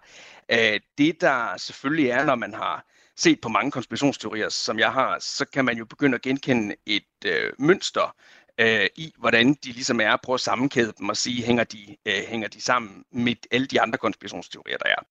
[0.51, 2.85] Øh, det der selvfølgelig er, når man har
[3.17, 7.03] set på mange konspirationsteorier, som jeg har, så kan man jo begynde at genkende et
[7.25, 8.15] øh, mønster
[8.59, 12.13] øh, i, hvordan de ligesom er, prøve at sammenkæde dem og sige, hænger de, øh,
[12.27, 15.03] hænger de sammen med alle de andre konspirationsteorier, der er.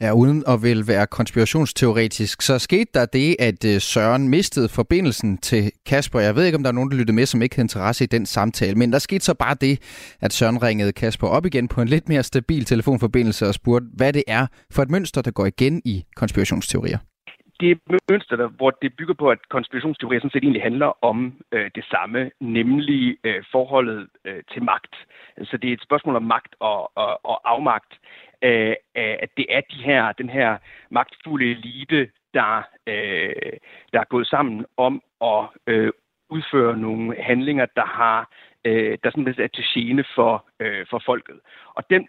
[0.00, 5.38] Ja, uden at vil være konspirationsteoretisk, så skete der det, at øh, Søren mistede forbindelsen
[5.38, 6.20] til Kasper.
[6.20, 8.06] Jeg ved ikke, om der er nogen, der lyttede med, som ikke havde interesse i
[8.06, 9.82] den samtale, men der skete så bare det,
[10.20, 14.12] at Søren ringede Kasper op igen på en lidt mere stabil telefonforbindelse og spurgte, hvad
[14.12, 16.98] det er for et mønster, der går igen i konspirationsteorier
[17.62, 21.18] det mønster, der, hvor det bygger på, at konspirationsteorier sådan set egentlig handler om
[21.52, 24.94] øh, det samme, nemlig øh, forholdet øh, til magt.
[25.42, 27.92] Så det er et spørgsmål om magt og, og, og afmagt.
[28.42, 30.58] Øh, at det er de her, den her
[30.90, 33.52] magtfulde elite, der, øh,
[33.92, 35.92] der er gået sammen om at øh,
[36.30, 38.30] udføre nogle handlinger, der har
[38.64, 41.40] øh, der sådan er til gene for, øh, for folket.
[41.74, 42.08] Og den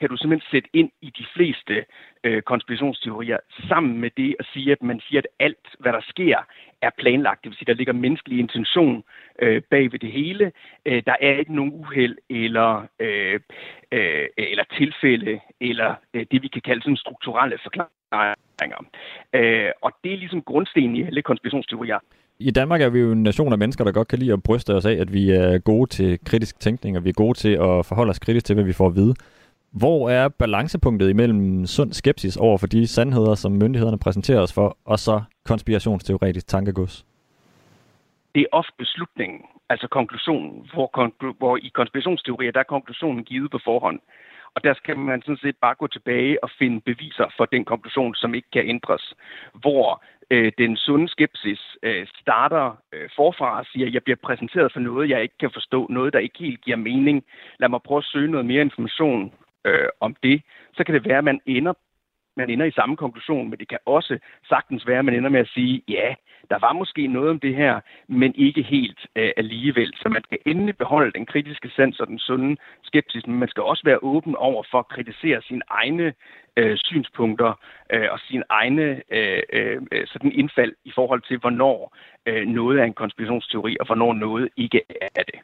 [0.00, 1.84] kan du simpelthen sætte ind i de fleste
[2.24, 3.38] øh, konspirationsteorier
[3.68, 6.38] sammen med det at sige, at man siger, at alt, hvad der sker,
[6.82, 7.42] er planlagt.
[7.42, 9.04] Det vil sige, der ligger menneskelig intention
[9.42, 10.52] øh, bag ved det hele.
[10.86, 13.40] Øh, der er ikke nogen uheld eller, øh,
[13.92, 18.80] øh, eller tilfælde, eller øh, det, vi kan kalde sådan strukturelle forklaringer.
[19.32, 21.98] Øh, og det er ligesom grundstenen i alle konspirationsteorier.
[22.38, 24.74] I Danmark er vi jo en nation af mennesker, der godt kan lide at bryste
[24.74, 27.86] os af, at vi er gode til kritisk tænkning, og vi er gode til at
[27.86, 29.14] forholde os kritisk til, hvad vi får at vide.
[29.72, 34.76] Hvor er balancepunktet imellem sund skepsis over for de sandheder, som myndighederne præsenterer os for,
[34.84, 37.06] og så konspirationsteoretisk tankegods?
[38.34, 43.50] Det er ofte beslutningen, altså konklusionen, hvor, konklu- hvor i konspirationsteorier, der er konklusionen givet
[43.50, 44.00] på forhånd.
[44.54, 48.14] Og der skal man sådan set bare gå tilbage og finde beviser for den konklusion,
[48.14, 49.14] som ikke kan ændres.
[49.54, 54.80] Hvor øh, den sunde skepsis øh, starter øh, forfra og siger, jeg bliver præsenteret for
[54.80, 57.24] noget, jeg ikke kan forstå, noget, der ikke helt giver mening.
[57.60, 59.32] Lad mig prøve at søge noget mere information
[59.64, 60.42] øh, om det,
[60.74, 61.72] så kan det være, at man ender,
[62.36, 65.40] man ender i samme konklusion, men det kan også sagtens være, at man ender med
[65.40, 66.14] at sige, ja,
[66.50, 69.92] der var måske noget om det her, men ikke helt øh, alligevel.
[69.96, 73.62] Så man skal endelig beholde den kritiske sans og den sunde skepsis, men man skal
[73.62, 76.14] også være åben over for at kritisere sine egne
[76.56, 77.52] øh, synspunkter
[77.92, 81.96] øh, og sin egne øh, øh, sådan indfald i forhold til, hvornår
[82.26, 85.40] øh, noget er en konspirationsteori, og hvornår noget ikke er det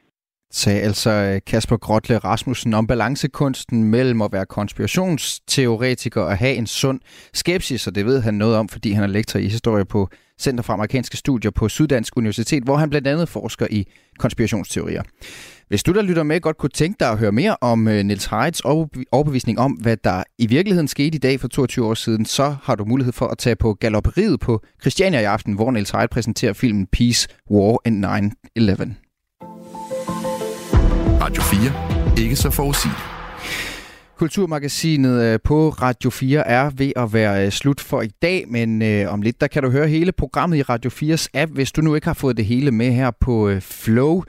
[0.53, 6.67] sagde altså øh, Kasper Grotle Rasmussen om balancekunsten mellem at være konspirationsteoretiker og have en
[6.67, 7.01] sund
[7.35, 10.09] skepsis, og det ved han noget om, fordi han er lektor i historie på
[10.41, 13.87] Center for Amerikanske Studier på Syddansk Universitet, hvor han blandt andet forsker i
[14.19, 15.03] konspirationsteorier.
[15.69, 18.27] Hvis du, der lytter med, godt kunne tænke dig at høre mere om øh, Nils
[18.27, 18.61] Heids
[19.13, 22.75] overbevisning om, hvad der i virkeligheden skete i dag for 22 år siden, så har
[22.75, 26.53] du mulighed for at tage på galopperiet på Christiania i aften, hvor Nils Heid præsenterer
[26.53, 29.06] filmen Peace, War and 9-11.
[31.27, 32.25] Radio 4.
[32.25, 33.03] Ikke så forudsigeligt.
[34.17, 38.83] Kulturmagasinet øh, på Radio 4 er ved at være øh, slut for i dag, men
[38.83, 41.81] øh, om lidt der kan du høre hele programmet i Radio 4's app, hvis du
[41.81, 44.23] nu ikke har fået det hele med her på øh, Flow.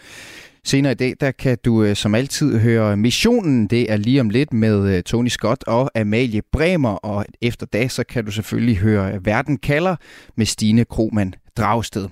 [0.68, 3.68] Senere i dag, der kan du øh, som altid høre Missionen.
[3.68, 6.90] Det er lige om lidt med øh, Tony Scott og Amalie Bremer.
[6.90, 9.96] Og efter dag, så kan du selvfølgelig høre Verden kalder
[10.36, 12.08] med Stine Krohmann Dragsted.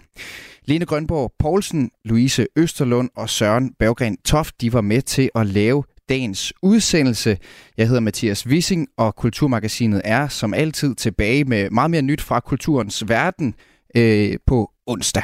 [0.66, 5.84] Lene Grønborg Poulsen, Louise Østerlund og Søren Berggren Toft, de var med til at lave
[6.10, 7.38] dagens udsendelse.
[7.78, 12.40] Jeg hedder Mathias Wissing, og Kulturmagasinet er som altid tilbage med meget mere nyt fra
[12.40, 13.56] kulturens verden
[13.96, 15.24] øh, på onsdag.